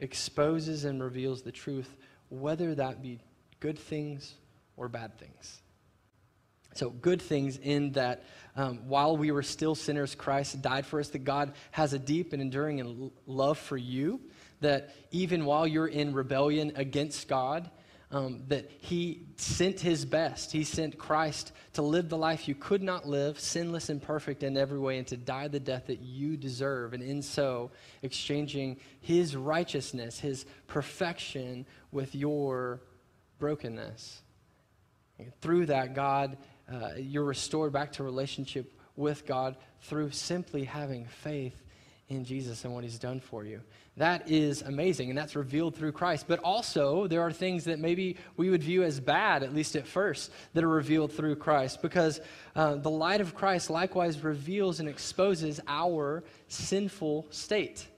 exposes 0.00 0.84
and 0.84 1.02
reveals 1.02 1.42
the 1.42 1.52
truth, 1.52 1.96
whether 2.28 2.74
that 2.74 3.02
be 3.02 3.20
good 3.60 3.78
things 3.78 4.34
or 4.76 4.88
bad 4.88 5.18
things. 5.18 5.62
So, 6.74 6.90
good 6.90 7.20
things 7.20 7.56
in 7.56 7.92
that 7.92 8.24
um, 8.54 8.86
while 8.88 9.16
we 9.16 9.30
were 9.30 9.42
still 9.42 9.74
sinners, 9.74 10.14
Christ 10.14 10.60
died 10.62 10.86
for 10.86 11.00
us, 11.00 11.08
that 11.08 11.24
God 11.24 11.54
has 11.70 11.92
a 11.92 11.98
deep 11.98 12.32
and 12.32 12.42
enduring 12.42 13.10
love 13.26 13.58
for 13.58 13.76
you 13.76 14.20
that 14.60 14.94
even 15.10 15.44
while 15.44 15.66
you're 15.66 15.86
in 15.86 16.14
rebellion 16.14 16.72
against 16.76 17.28
God, 17.28 17.70
um, 18.10 18.44
that 18.48 18.70
He 18.80 19.26
sent 19.36 19.80
His 19.80 20.04
best. 20.04 20.50
He 20.52 20.64
sent 20.64 20.98
Christ 20.98 21.52
to 21.74 21.82
live 21.82 22.08
the 22.08 22.16
life 22.16 22.48
you 22.48 22.54
could 22.54 22.82
not 22.82 23.06
live, 23.06 23.38
sinless 23.38 23.90
and 23.90 24.00
perfect 24.00 24.42
in 24.42 24.56
every 24.56 24.78
way, 24.78 24.98
and 24.98 25.06
to 25.08 25.16
die 25.16 25.48
the 25.48 25.60
death 25.60 25.86
that 25.88 26.00
you 26.00 26.36
deserve. 26.36 26.94
And 26.94 27.02
in 27.02 27.20
so, 27.22 27.70
exchanging 28.02 28.78
His 29.00 29.36
righteousness, 29.36 30.18
His 30.18 30.46
perfection, 30.66 31.66
with 31.92 32.14
your 32.14 32.80
brokenness. 33.38 34.22
And 35.18 35.32
through 35.40 35.66
that, 35.66 35.94
God, 35.94 36.38
uh, 36.72 36.92
you're 36.96 37.24
restored 37.24 37.72
back 37.72 37.92
to 37.92 38.04
relationship 38.04 38.72
with 38.96 39.26
God 39.26 39.56
through 39.80 40.10
simply 40.10 40.64
having 40.64 41.06
faith 41.06 41.62
in 42.08 42.24
Jesus 42.24 42.64
and 42.64 42.74
what 42.74 42.84
he's 42.84 42.98
done 42.98 43.20
for 43.20 43.44
you. 43.44 43.60
That 43.98 44.30
is 44.30 44.62
amazing, 44.62 45.08
and 45.08 45.18
that's 45.18 45.34
revealed 45.34 45.74
through 45.74 45.90
Christ. 45.90 46.26
But 46.28 46.38
also, 46.38 47.08
there 47.08 47.20
are 47.20 47.32
things 47.32 47.64
that 47.64 47.80
maybe 47.80 48.16
we 48.36 48.48
would 48.48 48.62
view 48.62 48.84
as 48.84 49.00
bad, 49.00 49.42
at 49.42 49.52
least 49.52 49.74
at 49.74 49.88
first, 49.88 50.30
that 50.54 50.62
are 50.62 50.68
revealed 50.68 51.12
through 51.12 51.34
Christ, 51.36 51.82
because 51.82 52.20
uh, 52.54 52.76
the 52.76 52.90
light 52.90 53.20
of 53.20 53.34
Christ 53.34 53.70
likewise 53.70 54.22
reveals 54.22 54.78
and 54.78 54.88
exposes 54.88 55.60
our 55.66 56.22
sinful 56.46 57.26
state. 57.30 57.88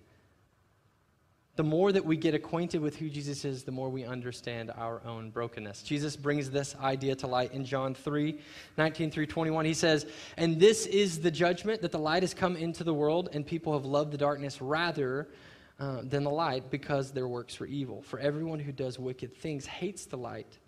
The 1.57 1.65
more 1.65 1.93
that 1.93 2.07
we 2.07 2.17
get 2.17 2.35
acquainted 2.35 2.81
with 2.81 2.97
who 2.97 3.11
Jesus 3.11 3.45
is, 3.45 3.65
the 3.65 3.73
more 3.73 3.91
we 3.91 4.07
understand 4.07 4.71
our 4.79 5.03
own 5.05 5.29
brokenness. 5.29 5.83
Jesus 5.83 6.17
brings 6.17 6.51
this 6.51 6.75
idea 6.77 7.15
to 7.17 7.27
light 7.27 7.53
in 7.53 7.67
John 7.67 7.95
3 7.95 8.41
19 8.79 9.11
through 9.11 9.27
21. 9.27 9.67
He 9.67 9.75
says, 9.75 10.07
And 10.39 10.59
this 10.59 10.87
is 10.87 11.21
the 11.21 11.31
judgment 11.31 11.83
that 11.83 11.93
the 11.93 11.99
light 11.99 12.23
has 12.23 12.33
come 12.33 12.57
into 12.57 12.85
the 12.85 12.95
world, 12.95 13.29
and 13.35 13.47
people 13.47 13.75
have 13.75 13.85
loved 13.85 14.13
the 14.13 14.17
darkness 14.17 14.63
rather 14.63 15.29
uh, 15.81 16.03
than 16.03 16.25
the 16.25 16.31
light 16.31 16.71
because 16.71 17.11
their 17.11 17.27
works 17.27 17.59
were 17.59 17.67
evil. 17.67 18.03
For 18.03 18.19
everyone 18.19 18.59
who 18.59 18.71
does 18.71 18.99
wicked 18.99 19.35
things 19.35 19.65
hates 19.65 20.05
the 20.05 20.19
light 20.19 20.59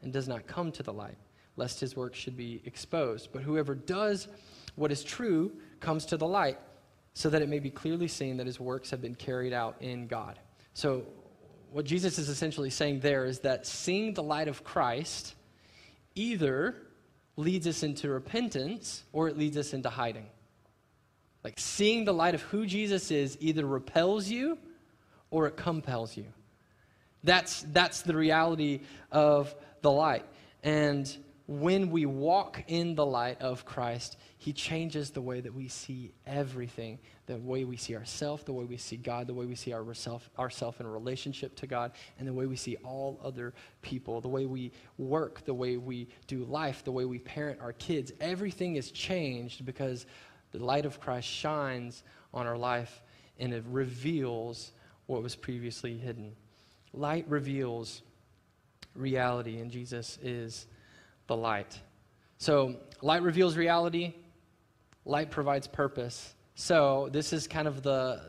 and 0.00 0.12
does 0.12 0.26
not 0.26 0.46
come 0.46 0.72
to 0.72 0.82
the 0.82 0.92
light, 0.92 1.18
lest 1.56 1.78
his 1.78 1.94
works 1.94 2.18
should 2.18 2.38
be 2.38 2.62
exposed. 2.64 3.28
But 3.32 3.42
whoever 3.42 3.74
does 3.74 4.28
what 4.74 4.90
is 4.90 5.04
true 5.04 5.52
comes 5.80 6.06
to 6.06 6.16
the 6.16 6.26
light 6.26 6.58
so 7.12 7.28
that 7.28 7.42
it 7.42 7.50
may 7.50 7.58
be 7.58 7.68
clearly 7.68 8.08
seen 8.08 8.38
that 8.38 8.46
his 8.46 8.58
works 8.58 8.90
have 8.90 9.02
been 9.02 9.14
carried 9.14 9.52
out 9.52 9.76
in 9.80 10.06
God. 10.06 10.38
So, 10.72 11.04
what 11.70 11.84
Jesus 11.84 12.18
is 12.18 12.28
essentially 12.28 12.70
saying 12.70 13.00
there 13.00 13.24
is 13.24 13.40
that 13.40 13.66
seeing 13.66 14.12
the 14.12 14.22
light 14.22 14.48
of 14.48 14.62
Christ 14.62 15.34
either 16.14 16.76
leads 17.36 17.66
us 17.66 17.82
into 17.82 18.10
repentance 18.10 19.04
or 19.12 19.28
it 19.28 19.38
leads 19.38 19.56
us 19.56 19.72
into 19.72 19.88
hiding. 19.88 20.26
Like 21.44 21.58
seeing 21.58 22.04
the 22.04 22.14
light 22.14 22.34
of 22.34 22.42
who 22.42 22.66
Jesus 22.66 23.10
is 23.10 23.36
either 23.40 23.66
repels 23.66 24.28
you 24.28 24.58
or 25.30 25.46
it 25.46 25.56
compels 25.56 26.16
you. 26.16 26.26
That's, 27.24 27.64
that's 27.72 28.02
the 28.02 28.14
reality 28.14 28.80
of 29.10 29.54
the 29.80 29.90
light. 29.90 30.24
And 30.62 31.14
when 31.46 31.90
we 31.90 32.06
walk 32.06 32.62
in 32.68 32.94
the 32.94 33.06
light 33.06 33.40
of 33.40 33.64
Christ, 33.64 34.16
He 34.38 34.52
changes 34.52 35.10
the 35.10 35.20
way 35.20 35.40
that 35.40 35.54
we 35.54 35.68
see 35.68 36.12
everything 36.26 36.98
the 37.26 37.38
way 37.38 37.64
we 37.64 37.76
see 37.76 37.94
ourselves, 37.94 38.42
the 38.44 38.52
way 38.52 38.64
we 38.64 38.76
see 38.76 38.96
God, 38.96 39.26
the 39.26 39.34
way 39.34 39.46
we 39.46 39.54
see 39.54 39.72
ourself, 39.72 40.28
ourself 40.38 40.80
in 40.80 40.86
relationship 40.86 41.54
to 41.56 41.66
God, 41.66 41.92
and 42.18 42.26
the 42.26 42.32
way 42.32 42.46
we 42.46 42.56
see 42.56 42.76
all 42.84 43.20
other 43.22 43.54
people, 43.80 44.20
the 44.20 44.28
way 44.28 44.46
we 44.46 44.72
work, 44.98 45.44
the 45.44 45.54
way 45.54 45.76
we 45.76 46.08
do 46.26 46.44
life, 46.44 46.84
the 46.84 46.92
way 46.92 47.04
we 47.04 47.18
parent 47.18 47.60
our 47.60 47.72
kids. 47.74 48.12
Everything 48.20 48.76
is 48.76 48.90
changed 48.90 49.64
because 49.64 50.06
the 50.52 50.64
light 50.64 50.86
of 50.86 51.00
Christ 51.00 51.28
shines 51.28 52.02
on 52.32 52.46
our 52.46 52.56
life 52.56 53.02
and 53.38 53.52
it 53.52 53.64
reveals 53.68 54.72
what 55.06 55.22
was 55.22 55.34
previously 55.34 55.98
hidden. 55.98 56.32
Light 56.92 57.26
reveals 57.28 58.02
reality, 58.94 59.58
and 59.58 59.70
Jesus 59.70 60.18
is 60.22 60.66
the 61.26 61.36
light. 61.36 61.78
So, 62.38 62.76
light 63.00 63.22
reveals 63.22 63.56
reality, 63.56 64.14
light 65.04 65.30
provides 65.30 65.66
purpose. 65.66 66.34
So, 66.54 67.08
this 67.12 67.32
is 67.32 67.48
kind 67.48 67.66
of 67.66 67.82
the, 67.82 68.20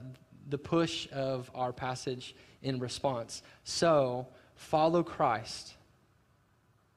the 0.50 0.58
push 0.58 1.08
of 1.12 1.52
our 1.54 1.74
passage 1.74 2.36
in 2.62 2.80
response. 2.80 3.44
So, 3.64 4.28
follow 4.56 5.04
Christ 5.04 5.76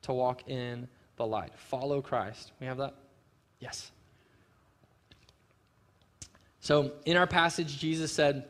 to 0.02 0.12
walk 0.12 0.48
in 0.48 0.88
the 1.16 1.26
light. 1.26 1.52
Follow 1.56 2.00
Christ. 2.00 2.52
We 2.60 2.66
have 2.66 2.78
that? 2.78 2.94
Yes. 3.58 3.90
So, 6.66 6.90
in 7.04 7.16
our 7.16 7.28
passage, 7.28 7.78
Jesus 7.78 8.10
said, 8.10 8.44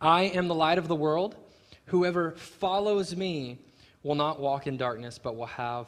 I 0.00 0.24
am 0.24 0.48
the 0.48 0.54
light 0.56 0.78
of 0.78 0.88
the 0.88 0.96
world. 0.96 1.36
Whoever 1.84 2.32
follows 2.32 3.14
me 3.14 3.60
will 4.02 4.16
not 4.16 4.40
walk 4.40 4.66
in 4.66 4.76
darkness, 4.76 5.20
but 5.22 5.36
will 5.36 5.46
have 5.46 5.86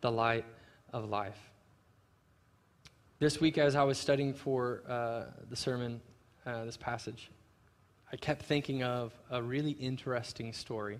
the 0.00 0.10
light 0.10 0.44
of 0.92 1.08
life. 1.08 1.38
This 3.20 3.40
week, 3.40 3.58
as 3.58 3.76
I 3.76 3.84
was 3.84 3.96
studying 3.96 4.34
for 4.34 4.82
uh, 4.88 5.26
the 5.48 5.54
sermon, 5.54 6.00
uh, 6.44 6.64
this 6.64 6.76
passage, 6.76 7.30
I 8.12 8.16
kept 8.16 8.42
thinking 8.42 8.82
of 8.82 9.12
a 9.30 9.40
really 9.40 9.76
interesting 9.78 10.52
story. 10.52 10.98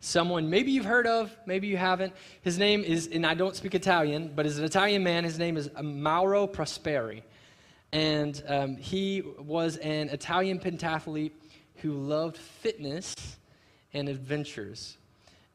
Someone 0.00 0.50
maybe 0.50 0.70
you've 0.70 0.84
heard 0.84 1.06
of, 1.06 1.34
maybe 1.46 1.66
you 1.66 1.78
haven't. 1.78 2.12
His 2.42 2.58
name 2.58 2.84
is, 2.84 3.06
and 3.06 3.24
I 3.24 3.32
don't 3.32 3.56
speak 3.56 3.74
Italian, 3.74 4.32
but 4.36 4.44
is 4.44 4.58
an 4.58 4.66
Italian 4.66 5.02
man. 5.02 5.24
His 5.24 5.38
name 5.38 5.56
is 5.56 5.70
Mauro 5.82 6.46
Prosperi. 6.46 7.22
And 7.92 8.42
um, 8.46 8.76
he 8.76 9.22
was 9.38 9.76
an 9.78 10.08
Italian 10.10 10.60
pentathlete 10.60 11.32
who 11.76 11.92
loved 11.92 12.36
fitness 12.36 13.14
and 13.92 14.08
adventures. 14.08 14.96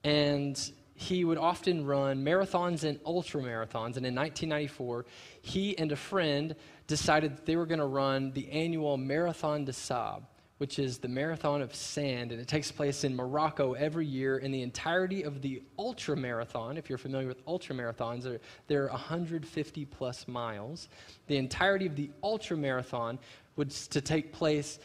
And 0.03 0.59
he 0.95 1.25
would 1.25 1.37
often 1.37 1.85
run 1.85 2.23
marathons 2.23 2.83
and 2.83 2.99
ultra 3.05 3.41
marathons. 3.41 3.97
And 3.97 4.05
in 4.05 4.15
1994, 4.15 5.05
he 5.41 5.77
and 5.77 5.91
a 5.91 5.95
friend 5.95 6.55
decided 6.87 7.37
that 7.37 7.45
they 7.45 7.55
were 7.55 7.65
going 7.65 7.79
to 7.79 7.85
run 7.85 8.31
the 8.31 8.49
annual 8.51 8.97
Marathon 8.97 9.65
des 9.65 9.73
Sables 9.73 10.23
which 10.57 10.79
is 10.79 10.99
the 10.99 11.07
Marathon 11.07 11.61
of 11.61 11.75
Sand, 11.75 12.31
and 12.31 12.39
it 12.39 12.47
takes 12.47 12.71
place 12.71 13.03
in 13.03 13.15
Morocco 13.15 13.73
every 13.73 14.05
year. 14.05 14.37
In 14.37 14.51
the 14.51 14.61
entirety 14.61 15.23
of 15.23 15.41
the 15.41 15.61
ultra 15.77 16.15
marathon, 16.15 16.77
if 16.77 16.89
you're 16.89 16.97
familiar 16.97 17.27
with 17.27 17.41
ultra 17.45 17.75
marathons, 17.75 18.23
they're, 18.23 18.39
they're 18.67 18.87
150 18.87 19.85
plus 19.85 20.27
miles. 20.27 20.87
The 21.27 21.37
entirety 21.37 21.87
of 21.87 21.95
the 21.95 22.09
ultra 22.23 22.55
marathon 22.55 23.19
was 23.57 23.87
to 23.89 24.01
take 24.01 24.31
place 24.31 24.79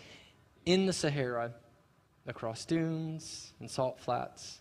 in 0.66 0.86
the 0.86 0.92
Sahara, 0.92 1.52
across 2.26 2.64
dunes 2.64 3.52
and 3.60 3.70
salt 3.70 4.00
flats. 4.00 4.60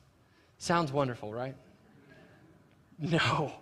Sounds 0.58 0.91
wonderful, 0.91 1.34
right? 1.34 1.56
No. 3.02 3.54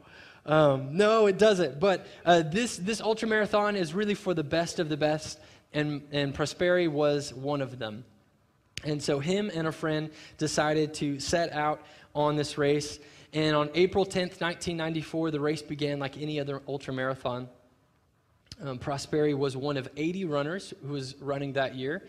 Um, 0.47 0.97
no, 0.97 1.27
it 1.27 1.37
doesn't. 1.37 1.79
But 1.79 2.07
uh, 2.25 2.41
this, 2.41 2.77
this 2.77 3.01
ultra 3.01 3.27
marathon 3.27 3.75
is 3.75 3.93
really 3.93 4.15
for 4.15 4.33
the 4.33 4.43
best 4.43 4.79
of 4.79 4.89
the 4.89 4.97
best 4.97 5.39
and, 5.77 6.01
and 6.11 6.33
Prosperi 6.33 6.89
was 6.89 7.31
one 7.33 7.61
of 7.61 7.77
them. 7.77 8.03
And 8.83 9.01
so 9.01 9.19
him 9.19 9.51
and 9.53 9.67
a 9.67 9.71
friend 9.71 10.09
decided 10.39 10.95
to 10.95 11.19
set 11.19 11.53
out 11.53 11.81
on 12.15 12.35
this 12.35 12.57
race. 12.57 12.97
And 13.31 13.55
on 13.55 13.69
April 13.75 14.03
10th, 14.03 14.41
1994, 14.41 15.31
the 15.31 15.39
race 15.39 15.61
began 15.61 15.99
like 15.99 16.17
any 16.17 16.39
other 16.39 16.63
ultra 16.67 16.93
marathon. 16.93 17.47
Um, 18.59 18.79
Prosperi 18.79 19.37
was 19.37 19.55
one 19.55 19.77
of 19.77 19.87
80 19.95 20.25
runners 20.25 20.73
who 20.81 20.93
was 20.93 21.15
running 21.21 21.53
that 21.53 21.75
year. 21.75 22.07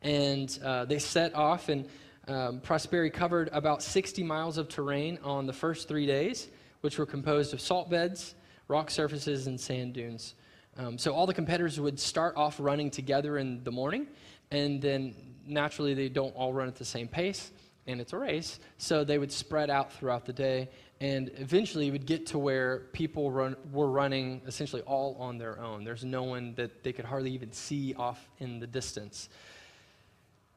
And 0.00 0.58
uh, 0.64 0.86
they 0.86 0.98
set 0.98 1.34
off, 1.34 1.68
and 1.68 1.86
um, 2.28 2.60
Prosperi 2.60 3.12
covered 3.12 3.50
about 3.52 3.82
60 3.82 4.22
miles 4.22 4.56
of 4.56 4.70
terrain 4.70 5.18
on 5.22 5.44
the 5.44 5.52
first 5.52 5.86
three 5.86 6.06
days, 6.06 6.48
which 6.80 6.98
were 6.98 7.06
composed 7.06 7.52
of 7.52 7.60
salt 7.60 7.90
beds, 7.90 8.34
rock 8.68 8.90
surfaces, 8.90 9.48
and 9.48 9.60
sand 9.60 9.92
dunes. 9.92 10.34
Um, 10.78 10.96
so 10.96 11.12
all 11.12 11.26
the 11.26 11.34
competitors 11.34 11.78
would 11.78 12.00
start 12.00 12.36
off 12.36 12.56
running 12.58 12.90
together 12.90 13.38
in 13.38 13.62
the 13.62 13.70
morning, 13.70 14.06
and 14.50 14.80
then 14.80 15.14
naturally 15.46 15.92
they 15.94 16.08
don't 16.08 16.34
all 16.34 16.52
run 16.52 16.66
at 16.66 16.76
the 16.76 16.84
same 16.84 17.08
pace, 17.08 17.50
and 17.86 18.00
it's 18.00 18.12
a 18.12 18.18
race. 18.18 18.58
So 18.78 19.04
they 19.04 19.18
would 19.18 19.32
spread 19.32 19.68
out 19.68 19.92
throughout 19.92 20.24
the 20.24 20.32
day, 20.32 20.70
and 21.00 21.30
eventually 21.36 21.86
you 21.86 21.92
would 21.92 22.06
get 22.06 22.26
to 22.28 22.38
where 22.38 22.80
people 22.92 23.30
run, 23.30 23.56
were 23.70 23.90
running 23.90 24.40
essentially 24.46 24.82
all 24.82 25.16
on 25.20 25.36
their 25.36 25.60
own. 25.60 25.84
There's 25.84 26.04
no 26.04 26.22
one 26.22 26.54
that 26.54 26.82
they 26.82 26.92
could 26.92 27.04
hardly 27.04 27.32
even 27.32 27.52
see 27.52 27.94
off 27.94 28.28
in 28.38 28.58
the 28.58 28.66
distance. 28.66 29.28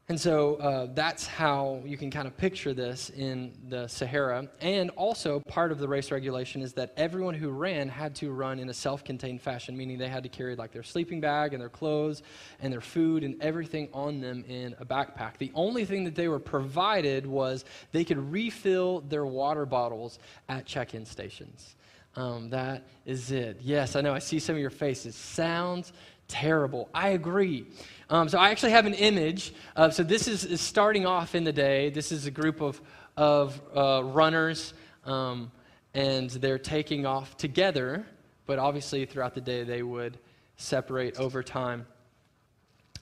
And 0.08 0.22
so 0.22 0.58
uh, 0.58 0.88
that's 0.94 1.26
how 1.26 1.82
you 1.84 1.98
can 1.98 2.12
kind 2.12 2.28
of 2.28 2.38
picture 2.38 2.76
this 2.76 3.10
in 3.10 3.54
the 3.70 3.88
Sahara. 3.88 4.48
And 4.62 4.91
also, 4.91 5.39
part 5.48 5.72
of 5.72 5.80
the 5.80 5.88
race 5.88 6.12
regulation 6.12 6.62
is 6.62 6.74
that 6.74 6.94
everyone 6.96 7.34
who 7.34 7.50
ran 7.50 7.89
had 7.89 8.13
to 8.18 8.32
run 8.32 8.60
in 8.60 8.70
a 8.70 8.74
self 8.74 9.04
contained 9.04 9.41
fashion, 9.41 9.76
meaning 9.76 9.98
they 9.98 10.08
had 10.08 10.22
to 10.22 10.30
carry 10.30 10.56
like 10.56 10.72
their 10.72 10.84
sleeping 10.84 11.22
bag 11.22 11.54
and 11.54 11.62
their 11.62 11.70
clothes 11.70 12.22
and 12.60 12.72
their 12.72 12.82
food 12.82 13.24
and 13.24 13.41
everything 13.41 13.89
on 13.94 14.22
them 14.22 14.46
in 14.48 14.76
a 14.80 14.86
backpack. 14.86 15.39
The 15.39 15.52
only 15.56 15.86
thing 15.86 16.04
that 16.04 16.13
they 16.13 16.28
were 16.28 16.39
provided 16.39 17.26
was 17.26 17.65
they 17.91 18.04
could 18.04 18.20
refill 18.32 19.02
their 19.02 19.26
water 19.26 19.65
bottles 19.65 20.20
at 20.50 20.68
check 20.68 20.94
in 20.94 21.04
stations. 21.04 21.76
Um, 22.15 22.52
that 22.52 22.84
is 23.08 23.32
it. 23.32 23.58
Yes, 23.60 23.96
I 23.96 24.02
know. 24.02 24.13
I 24.13 24.20
see 24.20 24.38
some 24.38 24.54
of 24.54 24.62
your 24.62 24.70
faces. 24.70 25.15
Sounds 25.15 25.94
terrible. 26.28 26.89
I 26.94 27.10
agree. 27.10 27.65
Um, 28.08 28.30
so 28.30 28.38
I 28.38 28.52
actually 28.52 28.72
have 28.72 28.86
an 28.86 28.94
image. 28.94 29.54
Uh, 29.76 29.89
so 29.89 30.04
this 30.04 30.28
is, 30.28 30.46
is, 30.46 30.62
starting 30.62 31.08
off 31.08 31.34
in 31.34 31.44
the 31.44 31.52
day. 31.52 31.89
This 31.89 32.12
is 32.12 32.28
a 32.28 32.32
group 32.32 32.62
of, 32.62 32.80
of 33.18 33.60
uh, 33.76 34.04
runners, 34.04 34.76
um, 35.06 35.52
and 35.96 36.30
they're 36.30 36.60
taking 36.60 37.08
off 37.08 37.36
together, 37.36 38.06
but 38.46 38.60
obviously 38.60 39.06
throughout 39.06 39.34
the 39.34 39.41
day 39.41 39.63
they 39.63 39.82
would 39.82 40.20
separate 40.56 41.18
over 41.18 41.41
time. 41.41 41.88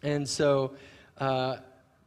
And 0.04 0.28
so 0.28 0.76
uh, 1.18 1.58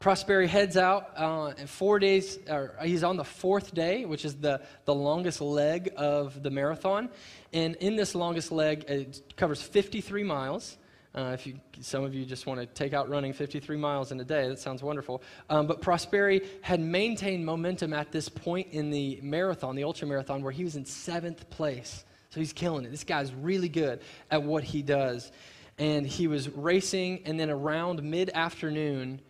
Prosperi 0.00 0.46
heads 0.46 0.78
out 0.78 1.12
uh, 1.16 1.52
four 1.66 1.98
days, 1.98 2.38
he's 2.82 3.04
on 3.04 3.18
the 3.18 3.24
fourth 3.24 3.74
day, 3.74 4.06
which 4.06 4.24
is 4.24 4.37
the, 4.37 4.62
the 4.87 4.94
longest 4.94 5.42
leg 5.42 5.92
of 5.98 6.42
the 6.42 6.50
marathon. 6.50 7.11
And 7.52 7.74
in 7.76 7.94
this 7.94 8.14
longest 8.14 8.50
leg, 8.52 8.85
it 8.88 9.35
covers 9.37 9.61
53 9.61 10.22
miles. 10.22 10.78
Uh, 11.16 11.31
if 11.33 11.46
you, 11.46 11.59
some 11.81 12.05
of 12.05 12.14
you 12.14 12.26
just 12.26 12.46
want 12.46 12.61
to 12.61 12.66
take 12.66 12.92
out 12.92 13.09
running 13.09 13.33
53 13.33 13.76
miles 13.79 14.12
in 14.12 14.20
a 14.20 14.24
day, 14.24 14.48
that 14.48 14.59
sounds 14.59 14.83
wonderful. 14.83 15.22
Um, 15.48 15.66
but 15.66 15.81
Prosperi 15.81 16.44
had 16.61 16.79
maintained 16.79 17.46
momentum 17.46 17.94
at 17.94 18.12
this 18.12 18.29
point 18.29 18.68
in 18.72 18.90
the 18.90 19.18
marathon, 19.22 19.76
the 19.76 19.85
ultra 19.85 20.07
marathon, 20.07 20.42
where 20.42 20.52
he 20.52 20.62
was 20.62 20.76
in 20.76 20.85
seventh 20.85 21.48
place. 21.48 22.05
So 22.29 22.40
he's 22.40 22.52
killing 22.52 22.85
it. 22.85 22.90
This 22.90 23.05
guy's 23.05 23.33
really 23.33 23.70
good 23.70 24.00
at 24.31 24.42
what 24.42 24.62
he 24.62 24.83
does. 24.83 25.33
And 25.79 26.07
he 26.07 26.26
was 26.26 26.50
racing, 26.50 27.22
and 27.24 27.40
then 27.40 27.48
around 27.48 28.02
mid 28.02 28.29
afternoon, 28.35 29.20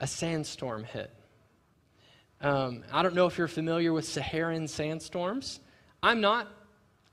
a 0.00 0.06
sandstorm 0.06 0.84
hit. 0.84 1.10
Um, 2.42 2.84
I 2.92 3.02
don't 3.02 3.14
know 3.14 3.26
if 3.26 3.38
you're 3.38 3.48
familiar 3.48 3.94
with 3.94 4.06
Saharan 4.06 4.68
sandstorms. 4.68 5.60
I'm 6.02 6.20
not. 6.20 6.48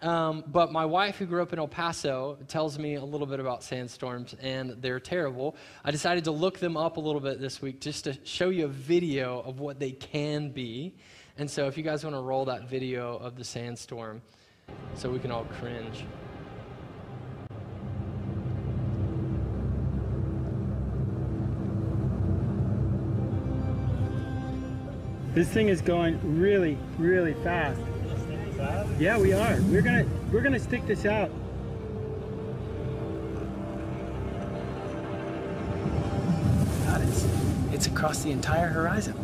Um, 0.02 0.44
but 0.48 0.72
my 0.72 0.86
wife, 0.86 1.18
who 1.18 1.26
grew 1.26 1.42
up 1.42 1.54
in 1.54 1.60
El 1.60 1.68
Paso, 1.68 2.38
tells 2.48 2.78
me 2.78 2.96
a 2.96 3.04
little 3.04 3.26
bit 3.26 3.40
about 3.40 3.64
sandstorms, 3.64 4.36
and 4.42 4.72
they're 4.82 5.00
terrible. 5.00 5.56
I 5.84 5.92
decided 5.92 6.26
to 6.26 6.32
look 6.32 6.60
them 6.60 6.76
up 6.76 6.98
a 6.98 7.00
little 7.00 7.22
bit 7.22 7.40
this 7.40 7.62
week 7.62 7.80
just 7.80 8.04
to 8.04 8.18
show 8.24 8.50
you 8.50 8.66
a 8.66 8.70
video 8.70 9.40
of 9.40 9.60
what 9.60 9.80
they 9.80 9.92
can 9.92 10.50
be. 10.50 10.96
And 11.38 11.50
so, 11.50 11.68
if 11.68 11.78
you 11.78 11.84
guys 11.84 12.04
want 12.04 12.16
to 12.16 12.22
roll 12.22 12.46
that 12.46 12.70
video 12.70 13.18
of 13.18 13.36
the 13.36 13.44
sandstorm 13.44 14.22
so 14.96 15.10
we 15.10 15.20
can 15.20 15.32
all 15.32 15.46
cringe. 15.46 16.04
This 25.34 25.50
thing 25.50 25.68
is 25.68 25.82
going 25.82 26.40
really, 26.40 26.78
really 26.98 27.34
fast. 27.44 27.82
Yeah, 29.00 29.18
we 29.18 29.34
are. 29.34 29.58
We're 29.70 29.82
gonna 29.82 30.06
we're 30.32 30.42
gonna 30.42 30.60
stick 30.60 30.86
this 30.88 31.06
out. 31.06 31.30
God, 36.86 37.02
it's 37.02 37.28
it's 37.72 37.88
across 37.88 38.24
the 38.24 38.32
entire 38.32 38.68
horizon. 38.68 39.16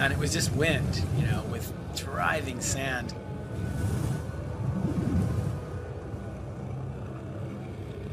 and 0.00 0.14
it 0.14 0.18
was 0.18 0.32
just 0.32 0.50
wind, 0.54 1.02
you 1.18 1.26
know, 1.26 1.42
with 1.50 1.70
driving 1.94 2.58
sand. 2.62 3.12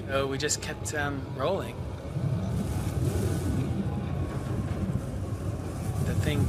So 0.08 0.28
we 0.28 0.38
just 0.38 0.62
kept 0.62 0.94
um, 0.94 1.22
rolling. 1.38 1.76
Thing 6.28 6.46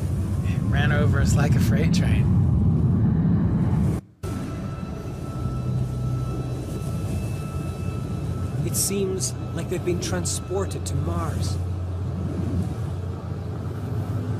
ran 0.70 0.90
over 0.90 1.20
us 1.20 1.36
like 1.36 1.54
a 1.54 1.60
freight 1.60 1.94
train. 1.94 2.24
It 8.66 8.74
seems 8.74 9.34
like 9.54 9.70
they've 9.70 9.84
been 9.84 10.00
transported 10.00 10.84
to 10.84 10.96
Mars. 10.96 11.56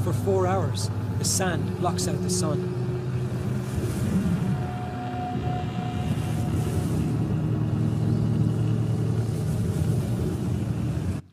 For 0.03 0.13
four 0.13 0.49
hours, 0.49 0.91
the 1.19 1.25
sand 1.25 1.79
blocks 1.79 2.09
out 2.09 2.21
the 2.21 2.31
sun. 2.31 2.75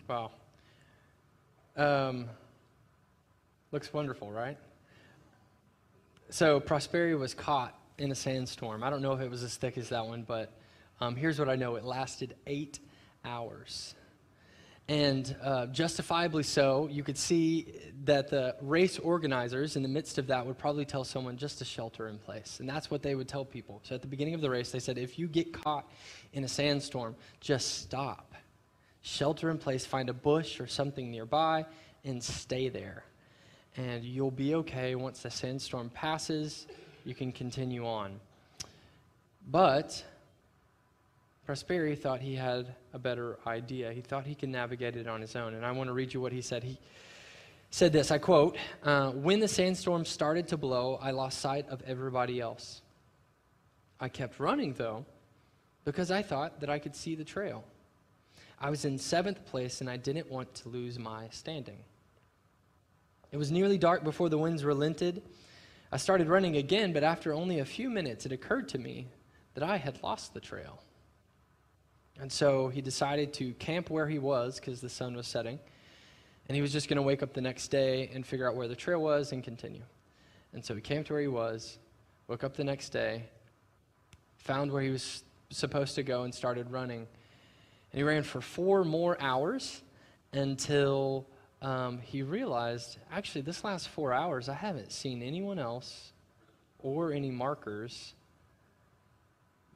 Wow. 0.08 0.32
Um, 1.76 2.30
looks 3.72 3.94
wonderful, 3.94 4.32
right? 4.32 4.58
So, 6.30 6.60
Prosperi 6.60 7.18
was 7.18 7.34
caught 7.34 7.78
in 7.98 8.12
a 8.12 8.16
sandstorm. 8.16 8.84
I 8.84 8.90
don't 8.90 9.02
know 9.02 9.14
if 9.14 9.22
it 9.22 9.30
was 9.30 9.44
as 9.44 9.56
thick 9.56 9.78
as 9.78 9.90
that 9.90 10.06
one, 10.06 10.24
but 10.24 10.52
um, 11.00 11.16
here's 11.16 11.40
what 11.40 11.50
I 11.50 11.56
know 11.56 11.76
it 11.76 11.84
lasted 11.84 12.36
eight 12.48 12.80
hours. 13.24 13.96
And 14.88 15.36
uh, 15.42 15.66
justifiably 15.68 16.44
so, 16.44 16.88
you 16.92 17.04
could 17.04 17.18
see 17.18 17.74
that 18.04 18.30
the 18.30 18.56
race 18.62 19.00
organizers, 19.00 19.76
in 19.76 19.82
the 19.82 19.90
midst 19.90 20.20
of 20.20 20.28
that, 20.28 20.46
would 20.46 20.60
probably 20.60 20.86
tell 20.86 21.04
someone 21.04 21.38
just 21.38 21.58
to 21.58 21.66
shelter 21.66 22.08
in 22.08 22.20
place. 22.20 22.60
And 22.60 22.70
that's 22.70 22.92
what 22.92 23.02
they 23.02 23.16
would 23.16 23.28
tell 23.28 23.44
people. 23.44 23.82
So 23.84 23.96
at 23.96 24.02
the 24.02 24.08
beginning 24.08 24.36
of 24.36 24.42
the 24.42 24.50
race, 24.50 24.70
they 24.70 24.80
said, 24.80 25.00
if 25.00 25.18
you 25.18 25.28
get 25.28 25.52
caught 25.54 25.90
in 26.34 26.44
a 26.44 26.48
sandstorm, 26.48 27.16
just 27.40 27.82
stop. 27.82 28.36
Shelter 29.02 29.50
in 29.50 29.58
place, 29.58 29.88
find 29.88 30.08
a 30.08 30.14
bush 30.14 30.60
or 30.60 30.68
something 30.68 31.10
nearby, 31.10 31.66
and 32.04 32.24
stay 32.24 32.70
there. 32.70 33.06
And 33.78 34.04
you'll 34.04 34.32
be 34.32 34.56
okay. 34.56 34.96
Once 34.96 35.22
the 35.22 35.30
sandstorm 35.30 35.90
passes, 35.90 36.68
you 37.04 37.14
can 37.14 37.32
continue 37.32 37.86
on. 37.86 38.20
But 39.48 40.04
Prosperi 41.48 41.98
thought 41.98 42.22
he 42.22 42.36
had 42.36 42.74
a 42.94 43.00
better 43.00 43.38
idea. 43.46 43.92
He 43.94 44.02
thought 44.02 44.26
he 44.26 44.34
could 44.34 44.50
navigate 44.50 44.96
it 44.96 45.08
on 45.08 45.22
his 45.22 45.36
own. 45.36 45.54
And 45.54 45.66
I 45.66 45.72
want 45.72 45.90
to 45.90 45.94
read 45.94 46.14
you 46.14 46.22
what 46.22 46.32
he 46.32 46.42
said. 46.42 46.64
He 46.64 46.80
said 47.70 47.92
this 47.94 48.10
I 48.10 48.18
quote, 48.18 48.58
uh, 48.84 49.12
When 49.12 49.40
the 49.40 49.48
sandstorm 49.48 50.06
started 50.06 50.48
to 50.50 50.58
blow, 50.58 50.98
I 51.02 51.12
lost 51.12 51.40
sight 51.40 51.70
of 51.70 51.84
everybody 51.86 52.40
else. 52.40 52.82
I 54.00 54.10
kept 54.10 54.40
running, 54.40 54.74
though, 54.74 55.06
because 55.84 56.10
I 56.12 56.22
thought 56.22 56.62
that 56.62 56.70
I 56.70 56.80
could 56.80 56.96
see 56.96 57.16
the 57.16 57.24
trail. 57.24 57.64
I 58.60 58.70
was 58.70 58.86
in 58.86 58.98
seventh 58.98 59.46
place, 59.46 59.82
and 59.82 59.90
I 59.90 59.98
didn't 59.98 60.32
want 60.32 60.54
to 60.56 60.70
lose 60.70 60.98
my 60.98 61.28
standing. 61.30 61.80
It 63.36 63.38
was 63.38 63.52
nearly 63.52 63.78
dark 63.78 64.06
before 64.06 64.30
the 64.30 64.38
winds 64.38 64.64
relented. 64.64 65.22
I 65.92 65.98
started 65.98 66.30
running 66.30 66.56
again, 66.56 66.94
but 66.94 67.04
after 67.04 67.34
only 67.34 67.60
a 67.60 67.66
few 67.66 67.90
minutes, 67.90 68.26
it 68.26 68.32
occurred 68.32 68.70
to 68.70 68.78
me 68.78 69.08
that 69.56 69.62
I 69.62 69.76
had 69.76 70.02
lost 70.02 70.34
the 70.34 70.40
trail. 70.40 70.82
And 72.18 72.32
so 72.32 72.70
he 72.70 72.80
decided 72.80 73.34
to 73.34 73.52
camp 73.56 73.90
where 73.90 74.08
he 74.08 74.20
was 74.20 74.58
because 74.58 74.80
the 74.80 74.88
sun 74.88 75.18
was 75.18 75.28
setting. 75.28 75.60
And 76.48 76.56
he 76.56 76.62
was 76.62 76.72
just 76.72 76.88
going 76.88 76.96
to 76.96 77.02
wake 77.02 77.22
up 77.22 77.34
the 77.34 77.42
next 77.42 77.68
day 77.68 78.10
and 78.14 78.26
figure 78.26 78.48
out 78.48 78.56
where 78.56 78.70
the 78.70 78.76
trail 78.76 79.02
was 79.02 79.34
and 79.34 79.44
continue. 79.44 79.84
And 80.54 80.64
so 80.64 80.74
he 80.74 80.80
camped 80.80 81.10
where 81.10 81.20
he 81.20 81.28
was, 81.28 81.78
woke 82.30 82.46
up 82.46 82.56
the 82.56 82.64
next 82.64 82.92
day, 82.92 83.26
found 84.38 84.72
where 84.72 84.82
he 84.82 84.92
was 84.92 85.26
supposed 85.50 85.96
to 85.96 86.04
go, 86.04 86.24
and 86.24 86.34
started 86.34 86.72
running. 86.72 87.00
And 87.92 87.98
he 87.98 88.04
ran 88.04 88.24
for 88.24 88.40
four 88.40 88.86
more 88.86 89.22
hours 89.22 89.82
until 90.32 91.28
um, 91.62 92.00
he 92.00 92.22
realized 92.22 92.98
actually, 93.12 93.42
this 93.42 93.64
last 93.64 93.90
four 93.90 94.14
hours, 94.14 94.50
I 94.50 94.54
haven't 94.54 94.92
seen 94.92 95.22
anyone 95.22 95.60
else 95.60 96.12
or 96.80 97.12
any 97.12 97.32
markers 97.32 98.14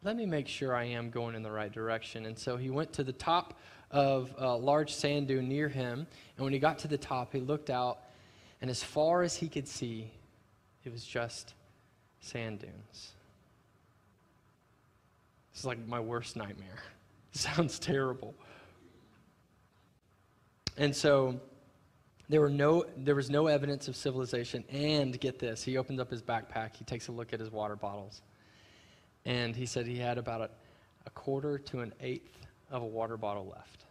let 0.03 0.15
me 0.15 0.25
make 0.25 0.47
sure 0.47 0.75
I 0.75 0.85
am 0.85 1.09
going 1.09 1.35
in 1.35 1.43
the 1.43 1.51
right 1.51 1.71
direction. 1.71 2.25
And 2.25 2.37
so 2.37 2.55
he 2.57 2.69
went 2.69 2.93
to 2.93 3.03
the 3.03 3.13
top 3.13 3.59
of 3.91 4.33
a 4.37 4.55
large 4.55 4.93
sand 4.93 5.27
dune 5.27 5.49
near 5.49 5.67
him. 5.67 6.07
And 6.37 6.43
when 6.43 6.53
he 6.53 6.59
got 6.59 6.79
to 6.79 6.87
the 6.87 6.97
top, 6.97 7.33
he 7.33 7.39
looked 7.39 7.69
out, 7.69 7.99
and 8.61 8.69
as 8.69 8.83
far 8.83 9.23
as 9.23 9.35
he 9.35 9.49
could 9.49 9.67
see, 9.67 10.11
it 10.83 10.91
was 10.91 11.03
just 11.03 11.53
sand 12.21 12.59
dunes. 12.59 13.13
This 15.51 15.59
is 15.59 15.65
like 15.65 15.85
my 15.85 15.99
worst 15.99 16.35
nightmare. 16.35 16.83
sounds 17.31 17.77
terrible. 17.77 18.33
And 20.77 20.95
so 20.95 21.41
there, 22.29 22.41
were 22.41 22.49
no, 22.49 22.85
there 22.95 23.15
was 23.15 23.29
no 23.29 23.47
evidence 23.47 23.87
of 23.87 23.95
civilization. 23.95 24.63
And 24.71 25.19
get 25.19 25.39
this, 25.39 25.63
he 25.63 25.77
opens 25.77 25.99
up 25.99 26.09
his 26.09 26.21
backpack, 26.21 26.75
he 26.75 26.85
takes 26.85 27.07
a 27.07 27.11
look 27.11 27.33
at 27.33 27.39
his 27.39 27.51
water 27.51 27.75
bottles 27.75 28.21
and 29.25 29.55
he 29.55 29.65
said 29.65 29.85
he 29.85 29.97
had 29.97 30.17
about 30.17 30.41
a, 30.41 30.49
a 31.05 31.09
quarter 31.11 31.57
to 31.57 31.81
an 31.81 31.93
eighth 32.01 32.47
of 32.71 32.81
a 32.81 32.85
water 32.85 33.17
bottle 33.17 33.47
left. 33.47 33.85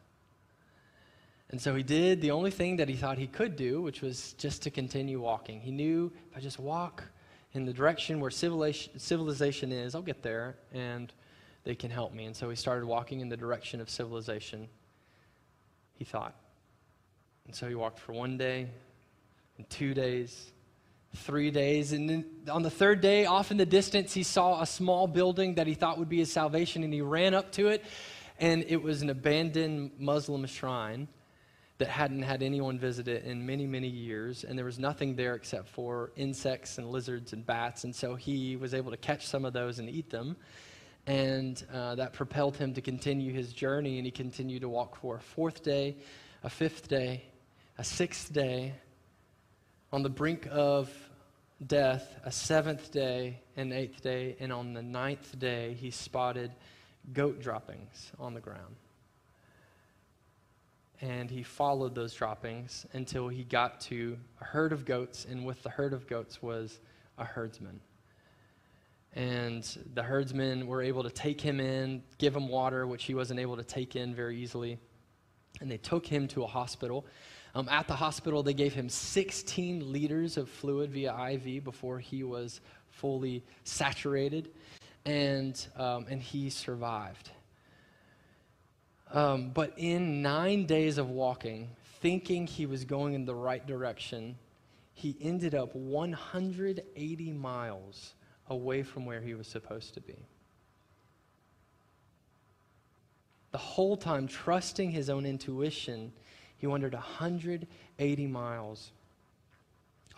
And 1.50 1.60
so 1.60 1.74
he 1.74 1.82
did 1.82 2.20
the 2.20 2.30
only 2.30 2.50
thing 2.50 2.76
that 2.76 2.88
he 2.88 2.94
thought 2.94 3.18
he 3.18 3.26
could 3.26 3.56
do, 3.56 3.80
which 3.80 4.02
was 4.02 4.34
just 4.34 4.62
to 4.62 4.70
continue 4.70 5.20
walking. 5.20 5.60
He 5.60 5.70
knew 5.70 6.12
if 6.30 6.36
I 6.36 6.40
just 6.40 6.58
walk 6.58 7.04
in 7.54 7.64
the 7.64 7.72
direction 7.72 8.20
where 8.20 8.30
civilization, 8.30 8.98
civilization 8.98 9.72
is, 9.72 9.94
I'll 9.94 10.02
get 10.02 10.22
there 10.22 10.56
and 10.72 11.12
they 11.64 11.74
can 11.74 11.90
help 11.90 12.12
me. 12.12 12.26
And 12.26 12.36
so 12.36 12.50
he 12.50 12.56
started 12.56 12.84
walking 12.84 13.20
in 13.20 13.28
the 13.28 13.36
direction 13.36 13.80
of 13.80 13.88
civilization, 13.88 14.68
he 15.94 16.04
thought. 16.04 16.34
And 17.48 17.56
so 17.56 17.66
he 17.66 17.74
walked 17.74 17.98
for 17.98 18.12
one 18.12 18.38
day, 18.38 18.68
and 19.56 19.68
two 19.68 19.94
days, 19.94 20.52
three 21.16 21.50
days. 21.50 21.92
And 21.92 22.08
then 22.08 22.24
on 22.50 22.62
the 22.62 22.70
third 22.70 23.00
day, 23.00 23.24
off 23.24 23.50
in 23.50 23.56
the 23.56 23.66
distance, 23.66 24.12
he 24.12 24.22
saw 24.22 24.60
a 24.60 24.66
small 24.66 25.06
building 25.06 25.54
that 25.54 25.66
he 25.66 25.72
thought 25.74 25.98
would 25.98 26.10
be 26.10 26.18
his 26.18 26.30
salvation, 26.30 26.84
and 26.84 26.92
he 26.92 27.00
ran 27.00 27.34
up 27.34 27.50
to 27.52 27.68
it. 27.68 27.84
And 28.38 28.64
it 28.68 28.82
was 28.82 29.02
an 29.02 29.10
abandoned 29.10 29.92
Muslim 29.98 30.46
shrine 30.46 31.08
that 31.78 31.88
hadn't 31.88 32.22
had 32.22 32.42
anyone 32.42 32.78
visit 32.78 33.08
it 33.08 33.24
in 33.24 33.46
many, 33.46 33.66
many 33.66 33.88
years. 33.88 34.44
And 34.44 34.58
there 34.58 34.66
was 34.66 34.78
nothing 34.78 35.16
there 35.16 35.34
except 35.34 35.68
for 35.68 36.12
insects 36.16 36.76
and 36.76 36.90
lizards 36.90 37.32
and 37.32 37.46
bats. 37.46 37.84
And 37.84 37.94
so 37.94 38.14
he 38.14 38.56
was 38.56 38.74
able 38.74 38.90
to 38.90 38.96
catch 38.96 39.26
some 39.26 39.44
of 39.44 39.54
those 39.54 39.78
and 39.78 39.88
eat 39.88 40.10
them. 40.10 40.36
And 41.06 41.64
uh, 41.72 41.94
that 41.94 42.12
propelled 42.12 42.56
him 42.58 42.74
to 42.74 42.82
continue 42.82 43.32
his 43.32 43.52
journey. 43.52 43.96
And 43.96 44.04
he 44.04 44.10
continued 44.10 44.60
to 44.60 44.68
walk 44.68 44.96
for 44.96 45.16
a 45.16 45.20
fourth 45.20 45.62
day, 45.62 45.96
a 46.44 46.50
fifth 46.50 46.88
day, 46.88 47.24
a 47.78 47.84
sixth 47.84 48.32
day, 48.32 48.74
on 49.92 50.02
the 50.02 50.10
brink 50.10 50.48
of 50.50 50.90
death, 51.64 52.18
a 52.24 52.32
seventh 52.32 52.90
day, 52.90 53.38
an 53.56 53.72
eighth 53.72 54.02
day, 54.02 54.36
and 54.40 54.52
on 54.52 54.74
the 54.74 54.82
ninth 54.82 55.38
day, 55.38 55.74
he 55.74 55.92
spotted 55.92 56.50
goat 57.12 57.40
droppings 57.40 58.10
on 58.18 58.34
the 58.34 58.40
ground. 58.40 58.74
And 61.00 61.30
he 61.30 61.44
followed 61.44 61.94
those 61.94 62.12
droppings 62.12 62.84
until 62.92 63.28
he 63.28 63.44
got 63.44 63.80
to 63.82 64.18
a 64.40 64.44
herd 64.44 64.72
of 64.72 64.84
goats, 64.84 65.24
and 65.30 65.46
with 65.46 65.62
the 65.62 65.70
herd 65.70 65.92
of 65.92 66.08
goats 66.08 66.42
was 66.42 66.80
a 67.16 67.24
herdsman. 67.24 67.78
And 69.14 69.64
the 69.94 70.02
herdsmen 70.02 70.66
were 70.66 70.82
able 70.82 71.04
to 71.04 71.10
take 71.10 71.40
him 71.40 71.60
in, 71.60 72.02
give 72.18 72.34
him 72.34 72.48
water, 72.48 72.88
which 72.88 73.04
he 73.04 73.14
wasn't 73.14 73.38
able 73.38 73.56
to 73.56 73.62
take 73.62 73.94
in 73.94 74.16
very 74.16 74.36
easily. 74.36 74.78
And 75.60 75.70
they 75.70 75.78
took 75.78 76.04
him 76.04 76.26
to 76.28 76.42
a 76.42 76.46
hospital 76.46 77.06
um, 77.54 77.68
at 77.68 77.88
the 77.88 77.94
hospital, 77.94 78.42
they 78.42 78.54
gave 78.54 78.74
him 78.74 78.88
16 78.88 79.92
liters 79.92 80.36
of 80.36 80.48
fluid 80.48 80.90
via 80.90 81.30
IV 81.32 81.64
before 81.64 81.98
he 81.98 82.22
was 82.22 82.60
fully 82.90 83.42
saturated, 83.64 84.50
and, 85.04 85.66
um, 85.76 86.06
and 86.10 86.20
he 86.20 86.50
survived. 86.50 87.30
Um, 89.12 89.50
but 89.50 89.72
in 89.76 90.20
nine 90.20 90.66
days 90.66 90.98
of 90.98 91.08
walking, 91.08 91.70
thinking 92.00 92.46
he 92.46 92.66
was 92.66 92.84
going 92.84 93.14
in 93.14 93.24
the 93.24 93.34
right 93.34 93.66
direction, 93.66 94.36
he 94.94 95.16
ended 95.20 95.54
up 95.54 95.74
180 95.74 97.32
miles 97.32 98.14
away 98.48 98.82
from 98.82 99.06
where 99.06 99.20
he 99.20 99.34
was 99.34 99.46
supposed 99.46 99.94
to 99.94 100.00
be. 100.00 100.16
The 103.52 103.58
whole 103.58 103.96
time, 103.96 104.28
trusting 104.28 104.90
his 104.90 105.08
own 105.08 105.24
intuition, 105.24 106.12
he 106.58 106.66
wandered 106.66 106.92
180 106.92 108.26
miles 108.26 108.92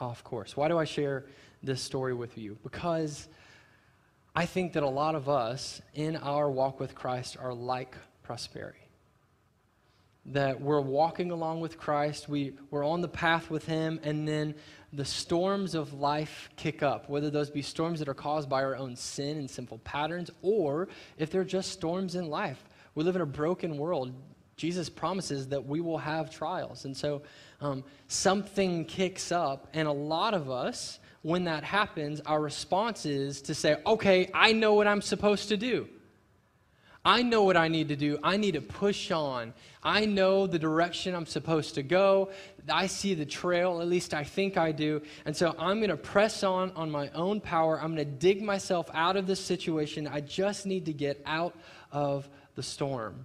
off 0.01 0.25
course. 0.25 0.57
Why 0.57 0.69
do 0.69 0.79
I 0.79 0.85
share 0.85 1.27
this 1.63 1.83
story 1.83 2.15
with 2.15 2.37
you? 2.39 2.59
Because 2.63 3.29
I 4.35 4.47
think 4.47 4.73
that 4.73 4.83
a 4.83 4.89
lot 4.89 5.15
of 5.15 5.29
us 5.29 5.83
in 5.95 6.17
our 6.17 6.51
walk 6.51 6.81
with 6.81 6.95
Christ 6.95 7.37
are 7.41 7.53
like 7.53 7.95
Prosperi. 8.27 8.73
that 10.27 10.61
we're 10.61 10.81
walking 10.81 11.31
along 11.31 11.61
with 11.61 11.79
Christ, 11.79 12.29
we, 12.29 12.53
we're 12.71 12.85
on 12.87 13.01
the 13.01 13.09
path 13.09 13.51
with 13.51 13.65
Him, 13.65 13.99
and 14.03 14.29
then 14.29 14.55
the 14.93 15.05
storms 15.05 15.75
of 15.75 15.95
life 15.95 16.51
kick 16.57 16.83
up, 16.83 17.09
whether 17.09 17.31
those 17.31 17.51
be 17.51 17.63
storms 17.63 17.99
that 17.99 18.09
are 18.09 18.15
caused 18.15 18.49
by 18.49 18.63
our 18.63 18.77
own 18.77 18.95
sin 18.97 19.39
and 19.39 19.51
sinful 19.51 19.79
patterns, 19.79 20.31
or 20.43 20.89
if 21.19 21.31
they're 21.31 21.43
just 21.43 21.73
storms 21.73 22.15
in 22.15 22.29
life. 22.29 22.63
We 22.95 23.03
live 23.03 23.17
in 23.17 23.23
a 23.23 23.27
broken 23.27 23.77
world. 23.79 24.13
Jesus 24.61 24.91
promises 24.91 25.49
that 25.49 25.65
we 25.65 25.81
will 25.81 25.97
have 25.97 26.29
trials. 26.29 26.85
And 26.85 26.95
so 26.95 27.23
um, 27.63 27.83
something 28.09 28.85
kicks 28.85 29.33
up, 29.33 29.69
and 29.73 29.89
a 29.89 29.93
lot 29.93 30.35
of 30.35 30.51
us, 30.51 30.99
when 31.23 31.45
that 31.45 31.65
happens, 31.65 32.21
our 32.27 32.39
response 32.39 33.07
is 33.07 33.41
to 33.43 33.55
say, 33.55 33.79
okay, 33.87 34.31
I 34.35 34.53
know 34.53 34.75
what 34.75 34.87
I'm 34.87 35.01
supposed 35.01 35.49
to 35.49 35.57
do. 35.57 35.89
I 37.03 37.23
know 37.23 37.45
what 37.45 37.57
I 37.57 37.69
need 37.69 37.89
to 37.89 37.97
do. 37.97 38.19
I 38.23 38.37
need 38.37 38.53
to 38.53 38.61
push 38.61 39.11
on. 39.11 39.55
I 39.83 40.05
know 40.05 40.47
the 40.47 40.59
direction 40.59 41.15
I'm 41.15 41.25
supposed 41.25 41.77
to 41.77 41.83
go. 41.83 42.31
I 42.69 42.87
see 42.87 43.15
the 43.15 43.25
trail, 43.25 43.81
at 43.81 43.89
least 43.89 44.13
I 44.13 44.25
think 44.25 44.59
I 44.59 44.73
do. 44.73 45.01
And 45.25 45.35
so 45.35 45.55
I'm 45.59 45.79
going 45.79 45.89
to 45.89 45.97
press 45.97 46.43
on 46.43 46.71
on 46.73 46.91
my 46.91 47.09
own 47.15 47.41
power. 47.41 47.81
I'm 47.81 47.95
going 47.95 48.07
to 48.07 48.17
dig 48.29 48.43
myself 48.43 48.91
out 48.93 49.17
of 49.17 49.27
this 49.27 49.41
situation. 49.41 50.07
I 50.07 50.21
just 50.21 50.67
need 50.67 50.85
to 50.85 50.93
get 50.93 51.23
out 51.25 51.55
of 51.91 52.29
the 52.57 52.63
storm. 52.63 53.25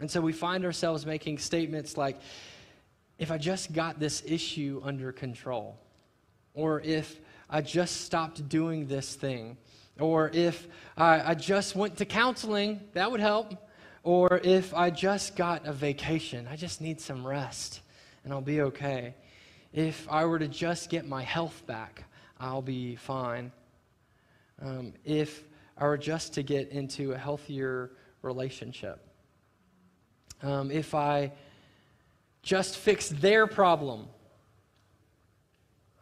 And 0.00 0.10
so 0.10 0.20
we 0.20 0.32
find 0.32 0.64
ourselves 0.64 1.04
making 1.04 1.38
statements 1.38 1.96
like, 1.96 2.18
if 3.18 3.30
I 3.30 3.38
just 3.38 3.72
got 3.72 3.98
this 3.98 4.22
issue 4.24 4.80
under 4.84 5.10
control, 5.10 5.76
or 6.54 6.80
if 6.80 7.20
I 7.50 7.62
just 7.62 8.02
stopped 8.02 8.48
doing 8.48 8.86
this 8.86 9.14
thing, 9.14 9.56
or 9.98 10.30
if 10.32 10.68
I, 10.96 11.30
I 11.30 11.34
just 11.34 11.74
went 11.74 11.96
to 11.96 12.04
counseling, 12.04 12.80
that 12.92 13.10
would 13.10 13.20
help. 13.20 13.54
Or 14.04 14.40
if 14.44 14.72
I 14.72 14.90
just 14.90 15.36
got 15.36 15.66
a 15.66 15.72
vacation, 15.72 16.46
I 16.50 16.56
just 16.56 16.80
need 16.80 17.00
some 17.00 17.26
rest 17.26 17.80
and 18.24 18.32
I'll 18.32 18.40
be 18.40 18.60
okay. 18.62 19.14
If 19.72 20.06
I 20.10 20.24
were 20.24 20.38
to 20.38 20.48
just 20.48 20.88
get 20.88 21.06
my 21.06 21.22
health 21.22 21.66
back, 21.66 22.04
I'll 22.38 22.62
be 22.62 22.96
fine. 22.96 23.52
Um, 24.62 24.94
if 25.04 25.44
I 25.76 25.84
were 25.84 25.98
just 25.98 26.34
to 26.34 26.42
get 26.42 26.70
into 26.70 27.12
a 27.12 27.18
healthier 27.18 27.90
relationship, 28.22 29.07
um, 30.42 30.70
if 30.70 30.94
I 30.94 31.32
just 32.42 32.76
fix 32.76 33.08
their 33.08 33.46
problem, 33.46 34.06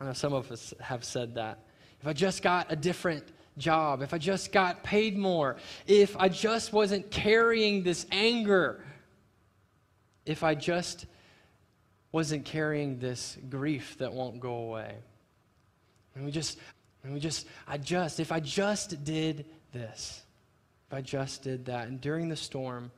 I 0.00 0.04
know 0.04 0.12
some 0.12 0.32
of 0.32 0.50
us 0.52 0.74
have 0.80 1.04
said 1.04 1.34
that. 1.36 1.58
If 2.00 2.06
I 2.06 2.12
just 2.12 2.42
got 2.42 2.70
a 2.70 2.76
different 2.76 3.24
job, 3.56 4.02
if 4.02 4.12
I 4.12 4.18
just 4.18 4.52
got 4.52 4.82
paid 4.82 5.16
more, 5.16 5.56
if 5.86 6.16
I 6.18 6.28
just 6.28 6.72
wasn't 6.72 7.10
carrying 7.10 7.82
this 7.82 8.06
anger, 8.12 8.84
if 10.26 10.42
I 10.42 10.54
just 10.54 11.06
wasn't 12.12 12.44
carrying 12.44 12.98
this 12.98 13.38
grief 13.48 13.96
that 13.98 14.12
won't 14.12 14.40
go 14.40 14.54
away. 14.54 14.94
And 16.14 16.24
we 16.24 16.30
just, 16.30 16.58
and 17.02 17.12
we 17.12 17.20
just, 17.20 17.46
I 17.66 17.78
just, 17.78 18.20
if 18.20 18.32
I 18.32 18.40
just 18.40 19.04
did 19.04 19.46
this, 19.72 20.22
if 20.88 20.94
I 20.94 21.00
just 21.00 21.42
did 21.42 21.66
that. 21.66 21.88
And 21.88 22.00
during 22.00 22.28
the 22.28 22.36
storm, 22.36 22.90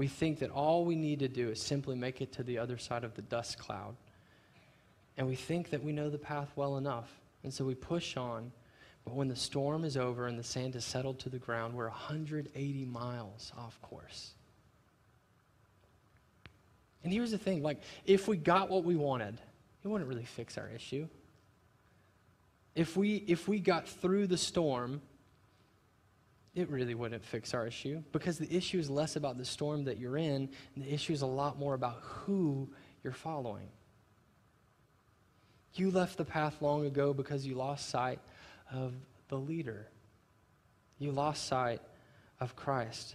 we 0.00 0.08
think 0.08 0.38
that 0.38 0.50
all 0.50 0.86
we 0.86 0.96
need 0.96 1.18
to 1.18 1.28
do 1.28 1.50
is 1.50 1.60
simply 1.60 1.94
make 1.94 2.22
it 2.22 2.32
to 2.32 2.42
the 2.42 2.56
other 2.56 2.78
side 2.78 3.04
of 3.04 3.12
the 3.12 3.20
dust 3.20 3.58
cloud. 3.58 3.94
And 5.18 5.26
we 5.26 5.36
think 5.36 5.68
that 5.68 5.84
we 5.84 5.92
know 5.92 6.08
the 6.08 6.16
path 6.16 6.50
well 6.56 6.78
enough. 6.78 7.10
And 7.44 7.52
so 7.52 7.66
we 7.66 7.74
push 7.74 8.16
on 8.16 8.50
but 9.04 9.14
when 9.14 9.28
the 9.28 9.36
storm 9.36 9.84
is 9.84 9.98
over 9.98 10.26
and 10.26 10.38
the 10.38 10.42
sand 10.42 10.72
has 10.72 10.86
settled 10.86 11.18
to 11.20 11.28
the 11.28 11.38
ground, 11.38 11.74
we're 11.74 11.88
180 11.88 12.84
miles 12.86 13.52
off 13.58 13.78
course. 13.82 14.30
And 17.02 17.12
here's 17.12 17.30
the 17.30 17.38
thing 17.38 17.62
like, 17.62 17.82
if 18.06 18.26
we 18.26 18.38
got 18.38 18.70
what 18.70 18.84
we 18.84 18.96
wanted, 18.96 19.38
it 19.84 19.88
wouldn't 19.88 20.08
really 20.08 20.24
fix 20.24 20.56
our 20.56 20.70
issue. 20.74 21.08
If 22.74 22.96
we, 22.96 23.16
if 23.26 23.48
we 23.48 23.58
got 23.58 23.86
through 23.86 24.28
the 24.28 24.38
storm, 24.38 25.02
it 26.54 26.68
really 26.68 26.94
wouldn't 26.94 27.24
fix 27.24 27.54
our 27.54 27.66
issue 27.66 28.02
because 28.12 28.38
the 28.38 28.52
issue 28.54 28.78
is 28.78 28.90
less 28.90 29.16
about 29.16 29.38
the 29.38 29.44
storm 29.44 29.84
that 29.84 29.98
you're 29.98 30.16
in, 30.16 30.48
and 30.74 30.84
the 30.84 30.92
issue 30.92 31.12
is 31.12 31.22
a 31.22 31.26
lot 31.26 31.58
more 31.58 31.74
about 31.74 31.98
who 32.02 32.68
you're 33.04 33.12
following. 33.12 33.68
You 35.74 35.90
left 35.90 36.16
the 36.16 36.24
path 36.24 36.60
long 36.60 36.86
ago 36.86 37.14
because 37.14 37.46
you 37.46 37.54
lost 37.54 37.88
sight 37.88 38.18
of 38.72 38.94
the 39.28 39.36
leader. 39.36 39.88
You 40.98 41.12
lost 41.12 41.46
sight 41.46 41.80
of 42.40 42.56
Christ 42.56 43.14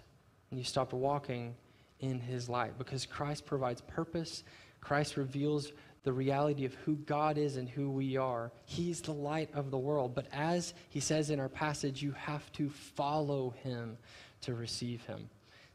and 0.50 0.58
you 0.58 0.64
stopped 0.64 0.94
walking 0.94 1.56
in 2.00 2.20
his 2.20 2.48
light 2.48 2.78
because 2.78 3.06
Christ 3.06 3.46
provides 3.46 3.82
purpose. 3.82 4.44
Christ 4.80 5.18
reveals 5.18 5.74
the 6.06 6.14
reality 6.14 6.64
of 6.64 6.74
who 6.86 6.96
God 6.96 7.38
is 7.38 7.58
and 7.58 7.68
who 7.68 7.92
we 7.92 8.16
are. 8.16 8.52
He's 8.64 9.02
the 9.02 9.12
light 9.12 9.50
of 9.54 9.70
the 9.72 9.78
world. 9.78 10.16
But 10.16 10.28
as 10.32 10.74
he 10.90 11.02
says 11.02 11.30
in 11.30 11.42
our 11.42 11.50
passage, 11.50 12.02
you 12.02 12.14
have 12.14 12.50
to 12.54 12.70
follow 12.70 13.54
him 13.62 13.98
to 14.42 14.54
receive 14.54 15.04
him. 15.06 15.30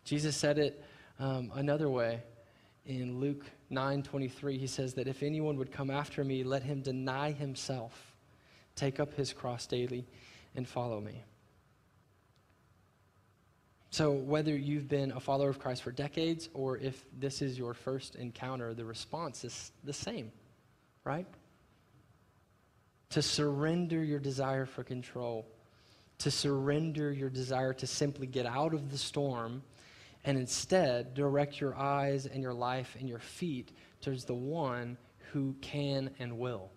Jesus 0.05 0.35
said 0.35 0.59
it 0.59 0.83
um, 1.19 1.53
another 1.55 1.91
way 1.91 2.23
in 2.87 3.21
Luke 3.21 3.45
9:23. 3.71 4.57
He 4.57 4.67
says 4.67 4.95
that 4.95 5.07
if 5.07 5.23
anyone 5.23 5.59
would 5.59 5.71
come 5.71 5.91
after 5.91 6.25
me, 6.25 6.43
let 6.43 6.63
him 6.63 6.81
deny 6.81 7.33
himself 7.33 8.11
Take 8.81 8.99
up 8.99 9.13
his 9.13 9.35
cross 9.35 9.67
daily 9.67 10.07
and 10.57 10.67
follow 10.67 11.03
me. 11.03 11.23
So, 13.93 14.13
whether 14.13 14.57
you've 14.57 14.89
been 14.89 15.11
a 15.11 15.19
follower 15.19 15.49
of 15.49 15.59
Christ 15.59 15.83
for 15.83 15.91
decades 15.91 16.49
or 16.55 16.79
if 16.79 17.05
this 17.19 17.43
is 17.43 17.59
your 17.59 17.75
first 17.75 18.15
encounter, 18.15 18.73
the 18.73 18.85
response 18.85 19.45
is 19.45 19.73
the 19.83 19.93
same, 19.93 20.31
right? 21.05 21.27
To 23.11 23.23
surrender 23.23 24.05
your 24.05 24.21
desire 24.21 24.65
for 24.65 24.85
control, 24.85 25.45
to 26.19 26.31
surrender 26.31 27.13
your 27.13 27.31
desire 27.31 27.73
to 27.75 27.87
simply 27.87 28.29
get 28.29 28.47
out 28.47 28.75
of 28.75 28.93
the 28.93 28.99
storm, 28.99 29.61
and 30.25 30.39
instead 30.39 31.15
direct 31.15 31.61
your 31.61 31.75
eyes 31.75 32.27
and 32.27 32.43
your 32.43 32.55
life 32.55 32.97
and 33.01 33.09
your 33.09 33.19
feet 33.19 33.73
towards 34.03 34.25
the 34.25 34.35
one 34.35 34.99
who 35.33 35.57
can 35.61 36.11
and 36.21 36.39
will. 36.39 36.71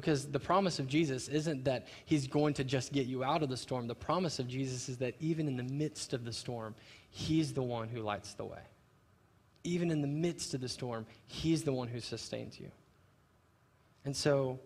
Because 0.00 0.26
the 0.26 0.40
promise 0.40 0.78
of 0.78 0.86
Jesus 0.86 1.28
isn't 1.28 1.64
that 1.64 1.86
he's 2.06 2.26
going 2.26 2.54
to 2.54 2.64
just 2.64 2.90
get 2.90 3.06
you 3.06 3.22
out 3.22 3.42
of 3.42 3.50
the 3.50 3.56
storm. 3.56 3.86
The 3.86 3.94
promise 3.94 4.38
of 4.38 4.48
Jesus 4.48 4.88
is 4.88 4.96
that 4.96 5.14
even 5.20 5.46
in 5.46 5.58
the 5.58 5.62
midst 5.62 6.14
of 6.14 6.24
the 6.24 6.32
storm, 6.32 6.74
he's 7.10 7.52
the 7.52 7.62
one 7.62 7.86
who 7.86 8.00
lights 8.00 8.32
the 8.32 8.46
way. 8.46 8.62
Even 9.62 9.90
in 9.90 10.00
the 10.00 10.08
midst 10.08 10.54
of 10.54 10.62
the 10.62 10.70
storm, 10.70 11.04
he's 11.26 11.64
the 11.64 11.72
one 11.72 11.86
who 11.86 12.00
sustains 12.00 12.58
you. 12.58 12.70
And 14.06 14.16
so, 14.16 14.58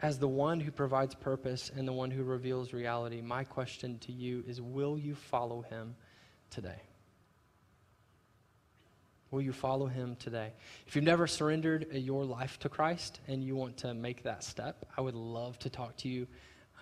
as 0.00 0.18
the 0.18 0.26
one 0.26 0.58
who 0.58 0.70
provides 0.70 1.14
purpose 1.14 1.70
and 1.76 1.86
the 1.86 1.92
one 1.92 2.10
who 2.10 2.22
reveals 2.22 2.72
reality, 2.72 3.20
my 3.20 3.44
question 3.44 3.98
to 3.98 4.12
you 4.12 4.42
is 4.48 4.62
will 4.62 4.98
you 4.98 5.14
follow 5.14 5.60
him 5.60 5.94
today? 6.48 6.80
Will 9.32 9.40
you 9.40 9.54
follow 9.54 9.86
him 9.86 10.14
today? 10.16 10.52
If 10.86 10.94
you've 10.94 11.06
never 11.06 11.26
surrendered 11.26 11.86
your 11.90 12.22
life 12.22 12.58
to 12.58 12.68
Christ 12.68 13.20
and 13.26 13.42
you 13.42 13.56
want 13.56 13.78
to 13.78 13.94
make 13.94 14.22
that 14.24 14.44
step, 14.44 14.84
I 14.94 15.00
would 15.00 15.14
love 15.14 15.58
to 15.60 15.70
talk 15.70 15.96
to 15.98 16.08
you 16.08 16.26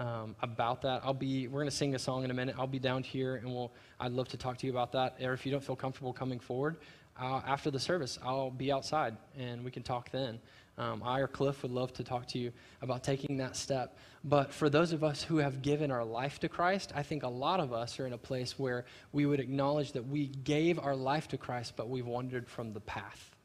um, 0.01 0.35
about 0.43 0.83
that. 0.83 1.03
I'll 1.05 1.15
be, 1.15 1.47
we're 1.47 1.61
going 1.61 1.71
to 1.71 1.77
sing 1.77 1.95
a 1.95 1.99
song 1.99 2.25
in 2.25 2.31
a 2.33 2.35
minute. 2.35 2.57
I'll 2.59 2.67
be 2.67 2.81
down 2.81 3.05
here 3.05 3.37
and 3.37 3.55
we'll, 3.55 3.73
I'd 4.01 4.11
love 4.11 4.27
to 4.31 4.37
talk 4.37 4.59
to 4.59 4.67
you 4.67 4.73
about 4.73 4.91
that. 4.93 5.19
Or 5.23 5.33
if 5.33 5.47
you 5.47 5.53
don't 5.53 5.63
feel 5.63 5.77
comfortable 5.77 6.13
coming 6.13 6.41
forward, 6.41 6.79
uh, 7.21 7.41
after 7.47 7.71
the 7.71 7.79
service, 7.79 8.19
I'll 8.21 8.51
be 8.51 8.73
outside 8.73 9.17
and 9.39 9.65
we 9.65 9.71
can 9.71 9.85
talk 9.85 10.11
then. 10.11 10.41
Um, 10.81 11.03
I 11.05 11.21
or 11.21 11.27
Cliff 11.29 11.63
would 11.63 11.73
love 11.73 11.93
to 11.93 12.03
talk 12.03 12.27
to 12.29 12.39
you 12.39 12.53
about 12.81 13.05
taking 13.05 13.37
that 13.37 13.55
step. 13.55 13.99
But 14.25 14.51
for 14.51 14.71
those 14.71 14.93
of 14.93 15.05
us 15.05 15.23
who 15.23 15.37
have 15.37 15.61
given 15.61 15.91
our 15.91 16.07
life 16.07 16.41
to 16.41 16.49
Christ, 16.49 16.91
I 16.95 17.03
think 17.03 17.23
a 17.23 17.29
lot 17.29 17.61
of 17.61 17.75
us 17.75 18.01
are 18.01 18.07
in 18.07 18.15
a 18.15 18.19
place 18.19 18.59
where 18.59 18.87
we 19.13 19.27
would 19.27 19.41
acknowledge 19.41 19.93
that 19.93 20.09
we 20.09 20.29
gave 20.29 20.79
our 20.79 20.97
life 20.97 21.29
to 21.29 21.37
Christ, 21.37 21.75
but 21.77 21.91
we've 21.91 22.07
wandered 22.07 22.49
from 22.49 22.73
the 22.73 22.81
path. 22.81 23.37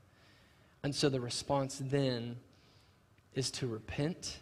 And 0.81 0.95
so 0.95 1.09
the 1.09 1.19
response 1.19 1.81
then 1.83 2.37
is 3.33 3.51
to 3.51 3.67
repent, 3.67 4.39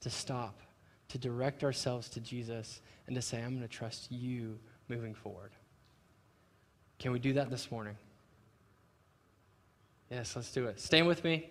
to 0.00 0.08
stop, 0.08 0.62
to 1.08 1.18
direct 1.18 1.62
ourselves 1.62 2.08
to 2.08 2.20
Jesus, 2.20 2.80
and 3.06 3.14
to 3.16 3.20
say, 3.20 3.42
I'm 3.42 3.50
going 3.50 3.60
to 3.60 3.68
trust 3.68 4.10
you 4.10 4.58
moving 4.88 5.12
forward. 5.12 5.50
Can 6.98 7.12
we 7.12 7.18
do 7.18 7.34
that 7.34 7.50
this 7.50 7.70
morning? 7.70 7.98
Yes, 10.10 10.34
let's 10.34 10.52
do 10.52 10.68
it. 10.68 10.80
Stand 10.80 11.06
with 11.06 11.22
me. 11.22 11.50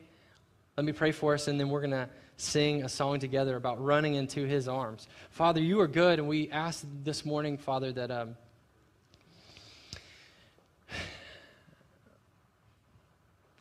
Let 0.76 0.86
me 0.86 0.92
pray 0.92 1.12
for 1.12 1.36
us, 1.36 1.48
and 1.48 1.60
then 1.60 1.70
we're 1.70 1.82
going 1.82 1.92
to 1.92 2.10
sing 2.36 2.84
a 2.84 2.90
song 2.90 3.20
together 3.20 3.56
about 3.56 3.84
running 3.84 4.16
into 4.16 4.46
his 4.46 4.68
arms. 4.68 5.08
Father, 5.30 5.62
you 5.62 5.80
are 5.82 5.88
good, 5.88 6.18
and 6.18 6.28
we 6.28 6.50
ask 6.50 6.84
this 7.04 7.24
morning, 7.26 7.58
Father, 7.60 7.92
that. 7.92 8.10
Um, 8.10 8.36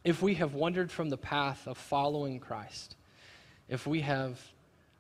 if 0.05 0.23
we 0.23 0.35
have 0.35 0.55
wandered 0.55 0.91
from 0.91 1.11
the 1.11 1.19
path 1.19 1.67
of 1.67 1.77
following 1.77 2.41
Christ, 2.41 2.97
if 3.69 3.87
we 3.87 4.01
have 4.01 4.41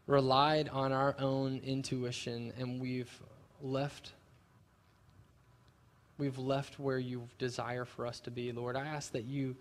relied 0.07 0.69
on 0.69 0.93
our 0.93 1.17
own 1.19 1.63
intuition 1.65 2.53
and 2.59 2.81
we've 2.81 3.21
left 3.63 4.13
we've 6.19 6.39
left 6.39 6.79
where 6.79 6.99
you 6.99 7.27
desire 7.39 7.85
for 7.85 8.07
us 8.07 8.21
to 8.21 8.31
be, 8.31 8.53
Lord. 8.53 8.77
I 8.77 8.87
ask 8.87 9.11
that 9.13 9.25
you 9.25 9.57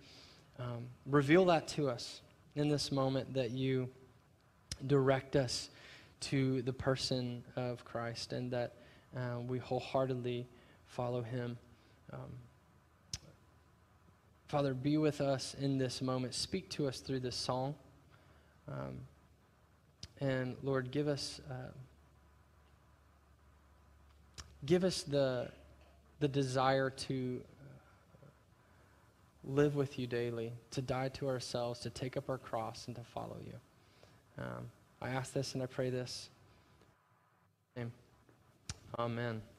um, 0.60 0.86
reveal 1.08 1.46
that 1.46 1.68
to 1.70 1.90
us 1.90 2.22
in 2.56 2.68
this 2.70 2.92
moment, 2.92 3.34
that 3.34 3.52
you 3.52 3.90
direct 4.88 5.36
us 5.36 5.70
to 6.22 6.62
the 6.62 6.74
person 6.74 7.44
of 7.56 7.84
Christ, 7.86 8.34
and 8.34 8.52
that 8.52 8.74
uh, 9.16 9.40
we 9.40 9.60
wholeheartedly 9.60 10.48
follow 10.86 11.22
him. 11.22 11.58
Um, 12.14 12.32
Father, 14.48 14.74
be 14.74 14.98
with 14.98 15.22
us 15.22 15.56
in 15.60 15.78
this 15.78 16.02
moment. 16.02 16.34
Speak 16.34 16.70
to 16.72 16.88
us 16.88 17.00
through 17.00 17.22
this 17.22 17.38
song. 17.38 17.74
Um, 18.68 19.00
and 20.20 20.58
Lord, 20.62 20.92
give 20.92 21.08
us, 21.08 21.40
uh, 21.50 21.72
give 24.66 24.84
us 24.84 25.04
the, 25.04 25.50
the 26.20 26.28
desire 26.28 26.90
to 26.90 27.42
live 29.44 29.76
with 29.76 29.98
you 29.98 30.08
daily, 30.08 30.54
to 30.72 30.82
die 30.82 31.10
to 31.10 31.28
ourselves, 31.28 31.80
to 31.82 31.90
take 31.90 32.18
up 32.18 32.30
our 32.30 32.38
cross, 32.38 32.88
and 32.88 32.96
to 32.96 33.04
follow 33.04 33.38
you. 33.46 33.54
Um, 34.38 34.70
I 35.02 35.10
ask 35.10 35.34
this 35.34 35.54
and 35.54 35.64
I 35.64 35.66
pray 35.66 35.90
this. 35.90 36.30
Amen. 37.78 37.92
Amen. 39.00 39.42